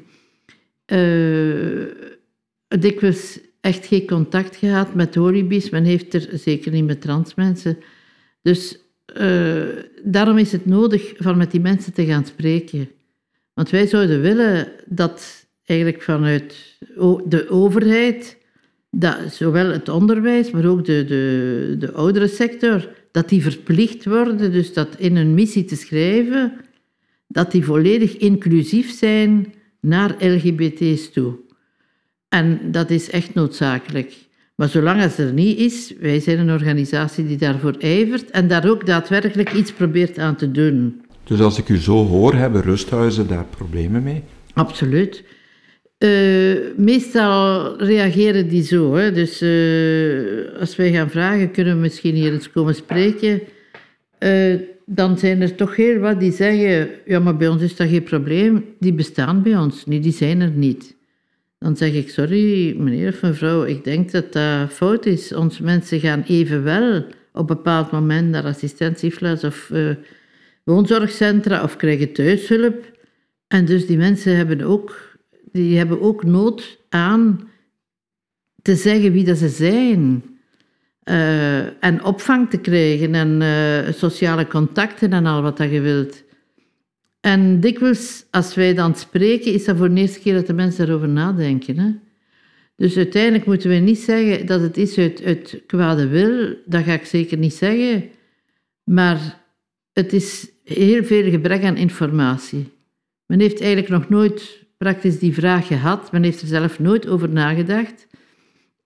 uh, 0.93 1.85
dikwijls 2.67 3.39
echt 3.61 3.85
geen 3.85 4.07
contact 4.07 4.55
gehad 4.55 4.93
met 4.93 5.15
holibies. 5.15 5.69
Men 5.69 5.83
heeft 5.83 6.13
er 6.13 6.29
zeker 6.33 6.71
niet 6.71 6.85
met 6.85 7.01
transmensen. 7.01 7.77
Dus 8.41 8.77
uh, 9.17 9.63
daarom 10.03 10.37
is 10.37 10.51
het 10.51 10.65
nodig 10.65 11.13
van 11.17 11.37
met 11.37 11.51
die 11.51 11.61
mensen 11.61 11.93
te 11.93 12.05
gaan 12.05 12.25
spreken. 12.25 12.89
Want 13.53 13.69
wij 13.69 13.87
zouden 13.87 14.21
willen 14.21 14.71
dat 14.85 15.47
eigenlijk 15.65 16.01
vanuit 16.01 16.77
de 17.25 17.49
overheid, 17.49 18.37
dat 18.91 19.17
zowel 19.31 19.71
het 19.71 19.89
onderwijs, 19.89 20.51
maar 20.51 20.65
ook 20.65 20.85
de, 20.85 21.05
de, 21.05 21.75
de 21.79 21.91
oudere 21.91 22.27
sector, 22.27 22.89
dat 23.11 23.29
die 23.29 23.41
verplicht 23.41 24.05
worden, 24.05 24.51
dus 24.51 24.73
dat 24.73 24.95
in 24.97 25.15
een 25.15 25.33
missie 25.33 25.65
te 25.65 25.75
schrijven, 25.75 26.53
dat 27.27 27.51
die 27.51 27.65
volledig 27.65 28.17
inclusief 28.17 28.97
zijn 28.97 29.53
naar 29.79 30.15
LGBT's 30.19 31.11
toe. 31.11 31.37
En 32.29 32.59
dat 32.71 32.89
is 32.89 33.09
echt 33.09 33.33
noodzakelijk. 33.33 34.13
Maar 34.55 34.69
zolang 34.69 35.01
het 35.01 35.17
er 35.17 35.33
niet 35.33 35.57
is, 35.57 35.93
wij 35.99 36.19
zijn 36.19 36.39
een 36.39 36.51
organisatie 36.51 37.27
die 37.27 37.37
daarvoor 37.37 37.75
ijvert 37.79 38.31
en 38.31 38.47
daar 38.47 38.69
ook 38.69 38.85
daadwerkelijk 38.85 39.53
iets 39.53 39.71
probeert 39.71 40.17
aan 40.17 40.35
te 40.35 40.51
doen. 40.51 41.01
Dus 41.23 41.39
als 41.39 41.57
ik 41.57 41.69
u 41.69 41.77
zo 41.77 42.05
hoor, 42.05 42.33
hebben 42.33 42.61
rusthuizen 42.61 43.27
daar 43.27 43.45
problemen 43.45 44.03
mee? 44.03 44.23
Absoluut. 44.53 45.23
Uh, 45.99 46.57
meestal 46.77 47.77
reageren 47.77 48.47
die 48.47 48.63
zo. 48.63 48.95
Hè. 48.95 49.11
Dus 49.11 49.41
uh, 49.41 50.59
als 50.59 50.75
wij 50.75 50.91
gaan 50.91 51.09
vragen, 51.09 51.51
kunnen 51.51 51.73
we 51.73 51.79
misschien 51.79 52.15
hier 52.15 52.33
eens 52.33 52.51
komen 52.51 52.75
spreken? 52.75 53.41
Uh, 54.19 54.55
dan 54.85 55.17
zijn 55.17 55.41
er 55.41 55.55
toch 55.55 55.75
heel 55.75 55.97
wat 55.99 56.19
die 56.19 56.31
zeggen, 56.31 56.89
ja, 57.05 57.19
maar 57.19 57.37
bij 57.37 57.47
ons 57.47 57.61
is 57.61 57.75
dat 57.75 57.89
geen 57.89 58.03
probleem. 58.03 58.65
Die 58.79 58.93
bestaan 58.93 59.43
bij 59.43 59.57
ons 59.57 59.85
niet, 59.85 60.03
die 60.03 60.11
zijn 60.11 60.41
er 60.41 60.49
niet. 60.49 60.95
Dan 61.57 61.77
zeg 61.77 61.93
ik, 61.93 62.09
sorry 62.09 62.75
meneer 62.77 63.07
of 63.07 63.21
mevrouw, 63.21 63.63
ik 63.63 63.83
denk 63.83 64.11
dat 64.11 64.33
dat 64.33 64.73
fout 64.73 65.05
is. 65.05 65.33
Onze 65.33 65.63
mensen 65.63 65.99
gaan 65.99 66.23
evenwel 66.27 66.97
op 66.97 67.05
een 67.33 67.45
bepaald 67.45 67.91
moment 67.91 68.29
naar 68.29 68.43
assistentieflats 68.43 69.43
of 69.43 69.71
woonzorgcentra 70.63 71.63
of 71.63 71.75
krijgen 71.75 72.13
thuishulp. 72.13 72.97
En 73.47 73.65
dus 73.65 73.85
die 73.85 73.97
mensen 73.97 74.35
hebben 74.35 74.61
ook 74.61 75.08
die 75.51 75.77
hebben 75.77 76.01
ook 76.01 76.23
nood 76.23 76.79
aan 76.89 77.49
te 78.61 78.75
zeggen 78.75 79.11
wie 79.11 79.23
dat 79.23 79.37
ze 79.37 79.49
zijn. 79.49 80.23
Uh, 81.03 81.83
en 81.83 82.03
opvang 82.03 82.49
te 82.49 82.57
krijgen 82.57 83.15
en 83.15 83.41
uh, 83.41 83.93
sociale 83.93 84.47
contacten 84.47 85.13
en 85.13 85.25
al 85.25 85.41
wat 85.41 85.57
dat 85.57 85.71
je 85.71 85.81
wilt. 85.81 86.23
En 87.19 87.59
dikwijls, 87.59 88.25
als 88.31 88.55
wij 88.55 88.73
dan 88.73 88.95
spreken, 88.95 89.53
is 89.53 89.65
dat 89.65 89.77
voor 89.77 89.93
de 89.93 90.01
eerste 90.01 90.19
keer 90.19 90.33
dat 90.33 90.47
de 90.47 90.53
mensen 90.53 90.85
daarover 90.85 91.09
nadenken. 91.09 91.77
Hè? 91.77 91.91
Dus 92.75 92.97
uiteindelijk 92.97 93.45
moeten 93.45 93.69
we 93.69 93.75
niet 93.75 93.99
zeggen 93.99 94.45
dat 94.45 94.61
het 94.61 94.77
is 94.77 94.97
uit, 94.97 95.23
uit 95.23 95.63
kwade 95.65 96.07
wil. 96.07 96.55
Dat 96.65 96.83
ga 96.83 96.93
ik 96.93 97.05
zeker 97.05 97.37
niet 97.37 97.53
zeggen. 97.53 98.09
Maar 98.83 99.45
het 99.93 100.13
is 100.13 100.49
heel 100.63 101.03
veel 101.03 101.29
gebrek 101.29 101.63
aan 101.63 101.77
informatie. 101.77 102.71
Men 103.25 103.39
heeft 103.39 103.61
eigenlijk 103.61 103.91
nog 103.91 104.09
nooit 104.09 104.67
praktisch 104.83 105.19
die 105.19 105.33
vraag 105.33 105.67
gehad. 105.67 106.11
Men 106.11 106.23
heeft 106.23 106.41
er 106.41 106.47
zelf 106.47 106.79
nooit 106.79 107.07
over 107.07 107.29
nagedacht. 107.29 108.07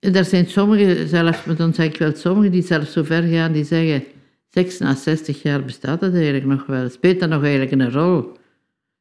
Er 0.00 0.24
zijn 0.24 0.46
sommigen, 0.46 1.08
zelf, 1.08 1.46
maar 1.46 1.56
dan 1.56 1.74
zeg 1.74 1.86
ik 1.86 1.98
wel 1.98 2.14
sommigen, 2.14 2.50
die 2.52 2.62
zelfs 2.62 2.92
zo 2.92 3.02
ver 3.02 3.22
gaan, 3.22 3.52
die 3.52 3.64
zeggen, 3.64 4.04
seks 4.50 4.78
na 4.78 4.94
60 4.94 5.42
jaar 5.42 5.64
bestaat 5.64 6.00
dat 6.00 6.14
eigenlijk 6.14 6.44
nog 6.44 6.66
wel. 6.66 6.88
Speelt 6.88 7.20
dat 7.20 7.28
nog 7.28 7.42
eigenlijk 7.42 7.72
een 7.72 7.92
rol? 7.92 8.32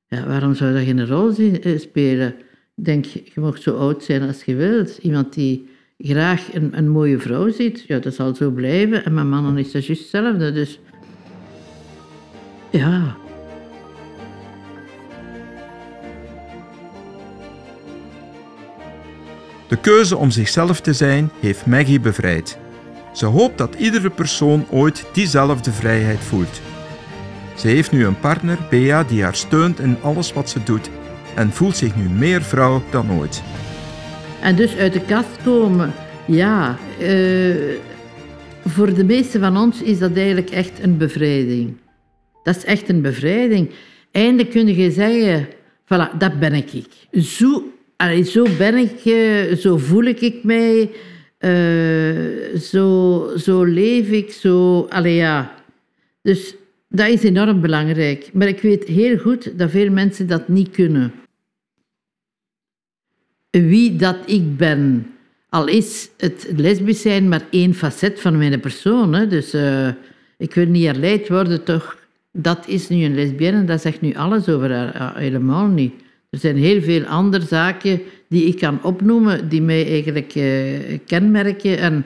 Ja, 0.07 0.27
waarom 0.27 0.53
zou 0.53 0.73
dat 0.73 0.83
geen 0.83 1.07
rol 1.07 1.35
eh, 1.35 1.79
spelen? 1.79 2.35
Ik 2.75 2.85
denk, 2.85 3.05
je 3.05 3.39
mag 3.41 3.57
zo 3.57 3.77
oud 3.77 4.03
zijn 4.03 4.21
als 4.21 4.43
je 4.43 4.55
wilt. 4.55 4.97
Iemand 4.97 5.33
die 5.33 5.69
graag 5.97 6.53
een, 6.53 6.77
een 6.77 6.89
mooie 6.89 7.19
vrouw 7.19 7.49
ziet, 7.49 7.83
ja, 7.87 7.99
dat 7.99 8.13
zal 8.13 8.35
zo 8.35 8.51
blijven. 8.51 9.05
En 9.05 9.13
mijn 9.13 9.29
mannen 9.29 9.57
is 9.57 9.71
dat 9.71 9.85
juist 9.85 10.01
hetzelfde. 10.01 10.51
Dus 10.51 10.79
ja, 12.71 13.17
De 19.73 19.79
keuze 19.79 20.17
om 20.17 20.31
zichzelf 20.31 20.81
te 20.81 20.93
zijn 20.93 21.29
heeft 21.39 21.65
Maggie 21.65 21.99
bevrijd. 21.99 22.57
Ze 23.13 23.25
hoopt 23.25 23.57
dat 23.57 23.75
iedere 23.75 24.09
persoon 24.09 24.65
ooit 24.69 25.05
diezelfde 25.13 25.71
vrijheid 25.71 26.19
voelt. 26.19 26.61
Ze 27.57 27.67
heeft 27.67 27.91
nu 27.91 28.05
een 28.05 28.19
partner, 28.19 28.57
Bea, 28.69 29.03
die 29.03 29.23
haar 29.23 29.35
steunt 29.35 29.79
in 29.79 29.97
alles 30.01 30.33
wat 30.33 30.49
ze 30.49 30.63
doet 30.63 30.89
en 31.35 31.51
voelt 31.51 31.77
zich 31.77 31.95
nu 31.95 32.09
meer 32.09 32.41
vrouw 32.41 32.83
dan 32.89 33.11
ooit. 33.11 33.43
En 34.41 34.55
dus 34.55 34.75
uit 34.75 34.93
de 34.93 35.01
kast 35.01 35.43
komen, 35.43 35.93
ja, 36.25 36.77
uh, 37.01 37.55
voor 38.65 38.93
de 38.93 39.03
meeste 39.03 39.39
van 39.39 39.57
ons 39.57 39.81
is 39.81 39.99
dat 39.99 40.15
eigenlijk 40.15 40.49
echt 40.49 40.83
een 40.83 40.97
bevrijding. 40.97 41.77
Dat 42.43 42.55
is 42.55 42.65
echt 42.65 42.89
een 42.89 43.01
bevrijding. 43.01 43.71
Eindelijk 44.11 44.49
kun 44.49 44.75
je 44.75 44.91
zeggen, 44.91 45.47
voilà, 45.85 46.17
dat 46.17 46.39
ben 46.39 46.53
ik. 46.53 46.83
Zo 47.11 47.72
Allee, 47.95 48.23
zo 48.23 48.45
ben 48.57 48.75
ik, 48.75 48.99
zo 49.57 49.77
voel 49.77 50.03
ik 50.03 50.43
mij. 50.43 50.89
Eh, 51.43 52.59
zo, 52.59 53.29
zo 53.37 53.63
leef 53.63 54.09
ik, 54.09 54.31
zo... 54.31 54.81
Allee, 54.89 55.15
ja. 55.15 55.55
Dus 56.21 56.55
dat 56.89 57.07
is 57.07 57.23
enorm 57.23 57.61
belangrijk. 57.61 58.29
Maar 58.33 58.47
ik 58.47 58.61
weet 58.61 58.83
heel 58.83 59.17
goed 59.17 59.57
dat 59.57 59.71
veel 59.71 59.91
mensen 59.91 60.27
dat 60.27 60.47
niet 60.47 60.69
kunnen. 60.69 61.13
Wie 63.49 63.95
dat 63.95 64.17
ik 64.25 64.57
ben. 64.57 65.07
Al 65.49 65.67
is 65.67 66.09
het 66.17 66.47
lesbisch 66.55 67.01
zijn 67.01 67.27
maar 67.29 67.47
één 67.49 67.73
facet 67.73 68.21
van 68.21 68.37
mijn 68.37 68.59
persoon. 68.59 69.13
Hè. 69.13 69.27
Dus 69.27 69.53
uh, 69.53 69.87
ik 70.37 70.53
wil 70.53 70.65
niet 70.65 70.85
herleid 70.85 71.29
worden, 71.29 71.63
toch? 71.63 71.97
Dat 72.31 72.67
is 72.67 72.89
nu 72.89 73.03
een 73.03 73.15
lesbienne, 73.15 73.63
dat 73.63 73.81
zegt 73.81 74.01
nu 74.01 74.13
alles 74.13 74.49
over 74.49 74.71
haar. 74.73 75.17
helemaal 75.17 75.67
niet. 75.67 75.93
Er 76.33 76.39
zijn 76.39 76.57
heel 76.57 76.81
veel 76.81 77.03
andere 77.03 77.45
zaken 77.45 78.01
die 78.29 78.45
ik 78.45 78.57
kan 78.59 78.83
opnoemen, 78.83 79.49
die 79.49 79.61
mij 79.61 79.87
eigenlijk 79.87 80.35
uh, 80.35 80.79
kenmerken. 81.05 81.77
En, 81.77 82.05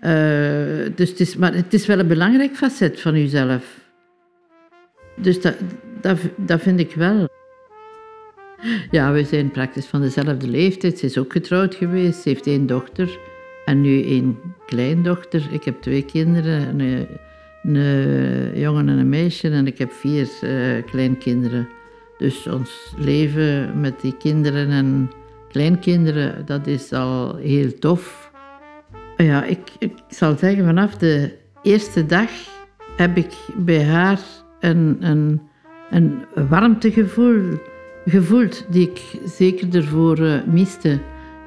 uh, 0.00 0.94
dus 0.94 1.08
het 1.08 1.20
is, 1.20 1.36
maar 1.36 1.54
het 1.54 1.74
is 1.74 1.86
wel 1.86 1.98
een 1.98 2.06
belangrijk 2.06 2.56
facet 2.56 3.00
van 3.00 3.14
uzelf. 3.14 3.64
Dus 5.16 5.40
dat, 5.40 5.54
dat, 6.00 6.18
dat 6.36 6.62
vind 6.62 6.80
ik 6.80 6.94
wel. 6.94 7.28
Ja, 8.90 9.12
we 9.12 9.24
zijn 9.24 9.50
praktisch 9.50 9.86
van 9.86 10.00
dezelfde 10.00 10.48
leeftijd. 10.48 10.98
Ze 10.98 11.06
is 11.06 11.18
ook 11.18 11.32
getrouwd 11.32 11.74
geweest. 11.74 12.22
Ze 12.22 12.28
heeft 12.28 12.46
één 12.46 12.66
dochter 12.66 13.18
en 13.64 13.80
nu 13.80 14.02
één 14.02 14.38
kleindochter. 14.66 15.48
Ik 15.50 15.64
heb 15.64 15.80
twee 15.80 16.04
kinderen, 16.04 16.80
een, 16.80 17.06
een 17.62 18.58
jongen 18.60 18.88
en 18.88 18.98
een 18.98 19.08
meisje. 19.08 19.48
En 19.50 19.66
ik 19.66 19.78
heb 19.78 19.92
vier 19.92 20.28
uh, 20.44 20.84
kleinkinderen. 20.90 21.68
Dus 22.22 22.46
ons 22.46 22.94
leven 22.96 23.80
met 23.80 24.00
die 24.00 24.16
kinderen 24.16 24.70
en 24.70 25.10
kleinkinderen, 25.48 26.46
dat 26.46 26.66
is 26.66 26.92
al 26.92 27.36
heel 27.36 27.78
tof. 27.78 28.30
Ja, 29.16 29.44
ik, 29.44 29.58
ik 29.78 29.92
zal 30.08 30.36
zeggen, 30.36 30.64
vanaf 30.64 30.96
de 30.96 31.32
eerste 31.62 32.06
dag 32.06 32.30
heb 32.96 33.16
ik 33.16 33.32
bij 33.56 33.84
haar 33.84 34.20
een, 34.60 34.96
een, 35.00 35.40
een 35.90 36.24
warmtegevoel 36.48 37.58
gevoeld 38.04 38.66
die 38.70 38.90
ik 38.90 39.00
zeker 39.24 39.74
ervoor 39.74 40.18
uh, 40.18 40.34
miste. 40.46 40.98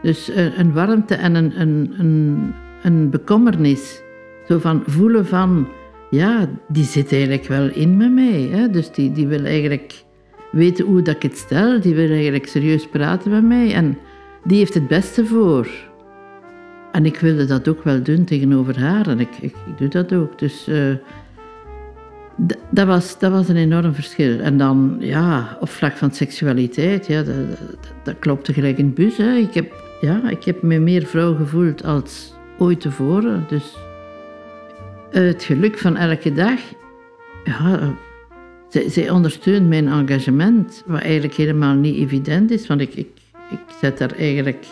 Dus 0.02 0.30
uh, 0.30 0.58
een 0.58 0.74
warmte 0.74 1.16
en 1.16 1.36
een, 1.36 1.62
een, 1.62 1.94
een, 1.98 2.54
een 2.84 3.10
bekommernis. 3.10 4.02
Zo 4.48 4.60
van 4.60 4.84
voelen 4.86 5.26
van, 5.26 5.68
ja, 6.10 6.50
die 6.68 6.86
zit 6.86 7.12
eigenlijk 7.12 7.46
wel 7.46 7.70
in 7.70 7.98
met 7.98 8.14
mij. 8.14 8.42
Hè? 8.52 8.70
Dus 8.70 8.92
die, 8.92 9.12
die 9.12 9.28
wil 9.28 9.44
eigenlijk 9.44 10.05
weten 10.56 10.86
hoe 10.86 11.02
dat 11.02 11.16
ik 11.16 11.22
het 11.22 11.38
stel. 11.38 11.82
Die 11.82 11.96
wil 11.96 12.10
eigenlijk 12.10 12.48
serieus 12.48 12.88
praten 12.88 13.32
met 13.32 13.44
mij. 13.44 13.74
En 13.74 13.98
die 14.44 14.58
heeft 14.58 14.74
het 14.74 14.88
beste 14.88 15.26
voor. 15.26 15.68
En 16.92 17.06
ik 17.06 17.20
wilde 17.20 17.46
dat 17.46 17.68
ook 17.68 17.84
wel 17.84 18.04
doen 18.04 18.24
tegenover 18.24 18.80
haar. 18.80 19.08
En 19.08 19.20
ik, 19.20 19.30
ik, 19.42 19.56
doe 19.78 19.88
dat 19.88 20.14
ook. 20.14 20.40
Dus 20.40 20.68
uh, 20.68 20.94
dat, 22.70 22.88
was, 22.88 23.20
dat 23.20 23.32
was 23.32 23.48
een 23.48 23.56
enorm 23.56 23.94
verschil. 23.94 24.40
En 24.40 24.58
dan, 24.58 24.96
ja, 25.00 25.58
op 25.60 25.70
vlak 25.70 25.98
van 25.98 26.12
seksualiteit, 26.12 27.08
ja, 27.08 27.24
dat, 27.24 27.36
dat, 27.50 27.94
dat 28.04 28.16
klopte 28.20 28.54
gelijk 28.54 28.78
in 28.78 28.94
bus. 28.94 29.18
Hè. 29.18 29.36
Ik, 29.36 29.54
heb, 29.54 29.74
ja, 30.02 30.30
ik 30.30 30.44
heb 30.44 30.62
me 30.62 30.80
meer 30.80 31.06
vrouw 31.06 31.36
gevoeld 31.36 31.84
als 31.84 32.34
ooit 32.58 32.82
tevoren. 32.82 33.46
Dus 33.48 33.76
het 35.12 35.44
geluk 35.44 35.78
van 35.78 35.98
elke 35.98 36.34
dag, 36.34 36.60
ja, 37.44 37.96
zij, 38.88 39.10
ondersteunt 39.10 39.68
mijn 39.68 39.88
engagement, 39.88 40.84
wat 40.86 41.02
eigenlijk 41.02 41.34
helemaal 41.34 41.76
niet 41.76 41.96
evident 41.96 42.52
is, 42.52 42.68
want 42.68 42.82
ik, 42.82 42.94
ik, 42.94 43.08
ik 43.52 43.60
zet 43.82 43.98
daar 43.98 44.12
eigenlijk 44.12 44.66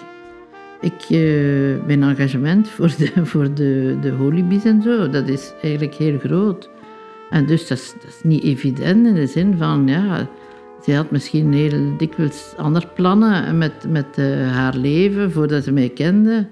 ik, 0.84 1.10
uh, 1.10 1.86
mijn 1.86 2.04
engagement 2.04 2.70
voor 2.70 2.94
de, 2.98 3.12
voor 3.32 3.54
de, 3.54 3.98
de 4.02 4.12
holibies 4.12 4.64
en 4.64 4.82
zo, 4.82 5.10
dat 5.10 5.28
is 5.28 5.54
eigenlijk 5.62 5.94
heel 5.94 6.20
groot. 6.20 6.70
En 7.30 7.46
dus 7.46 7.68
dat 7.68 7.78
is, 7.78 7.94
niet 8.24 8.44
evident 8.44 9.08
in 9.08 9.14
de 9.14 9.28
zin 9.28 9.58
van, 9.58 9.88
ja, 9.88 10.30
zij 10.82 10.94
had 10.94 11.12
misschien 11.12 11.54
heel 11.54 11.98
dikwijls 11.98 12.54
andere 12.58 12.88
plannen 12.96 13.58
met, 13.58 13.74
met 13.90 14.18
uh, 14.20 14.52
haar 14.52 14.76
leven 14.76 15.32
voordat 15.32 15.64
ze 15.64 15.72
mij 15.72 15.90
kende, 15.90 16.48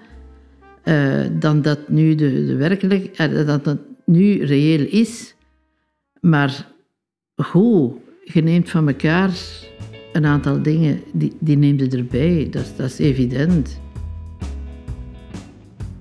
uh, 0.85 1.19
dan 1.31 1.61
dat 1.61 1.89
nu 1.89 2.15
de, 2.15 2.45
de 2.45 2.55
werkelijk, 2.55 3.17
dat 3.45 3.63
dat 3.63 3.77
nu 4.05 4.43
reëel 4.43 4.85
is. 4.89 5.35
Maar 6.19 6.70
goed, 7.43 7.93
je 8.23 8.43
neemt 8.43 8.69
van 8.69 8.87
elkaar 8.87 9.29
een 10.13 10.25
aantal 10.25 10.61
dingen, 10.61 11.01
die, 11.13 11.33
die 11.39 11.57
neemt 11.57 11.79
je 11.79 11.97
erbij. 11.97 12.47
Dat, 12.51 12.73
dat 12.75 12.89
is 12.89 12.97
evident. 12.97 13.79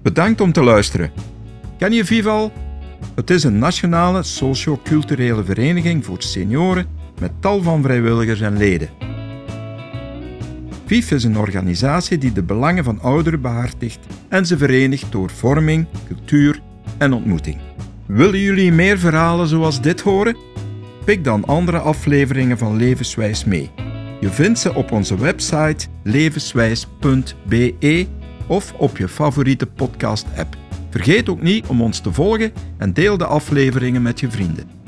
Bedankt 0.02 0.40
om 0.40 0.52
te 0.52 0.62
luisteren. 0.62 1.10
Ken 1.78 1.92
je 1.92 2.04
Vival? 2.04 2.52
Het 3.14 3.30
is 3.30 3.44
een 3.44 3.58
nationale 3.58 4.22
socio-culturele 4.22 5.44
vereniging 5.44 6.04
voor 6.04 6.22
senioren 6.22 6.86
met 7.20 7.32
tal 7.40 7.62
van 7.62 7.82
vrijwilligers 7.82 8.40
en 8.40 8.56
leden. 8.56 8.88
VIF 10.86 11.10
is 11.10 11.24
een 11.24 11.38
organisatie 11.38 12.18
die 12.18 12.32
de 12.32 12.42
belangen 12.42 12.84
van 12.84 13.00
ouderen 13.00 13.40
behartigt 13.40 14.06
en 14.28 14.46
ze 14.46 14.58
verenigt 14.58 15.12
door 15.12 15.30
vorming, 15.30 15.86
cultuur 16.06 16.60
en 16.98 17.12
ontmoeting. 17.12 17.56
Willen 18.06 18.40
jullie 18.40 18.72
meer 18.72 18.98
verhalen 18.98 19.46
zoals 19.46 19.80
dit 19.80 20.00
horen? 20.00 20.36
Pik 21.04 21.24
dan 21.24 21.44
andere 21.44 21.78
afleveringen 21.78 22.58
van 22.58 22.76
Levenswijs 22.76 23.44
mee. 23.44 23.70
Je 24.20 24.28
vindt 24.28 24.58
ze 24.58 24.74
op 24.74 24.92
onze 24.92 25.18
website 25.18 25.86
levenswijs.be 26.02 28.06
of 28.46 28.72
op 28.72 28.96
je 28.96 29.08
favoriete 29.08 29.66
podcast-app. 29.66 30.56
Vergeet 30.90 31.28
ook 31.28 31.42
niet 31.42 31.66
om 31.66 31.82
ons 31.82 32.00
te 32.00 32.12
volgen 32.12 32.52
en 32.78 32.92
deel 32.92 33.16
de 33.16 33.26
afleveringen 33.26 34.02
met 34.02 34.20
je 34.20 34.30
vrienden. 34.30 34.79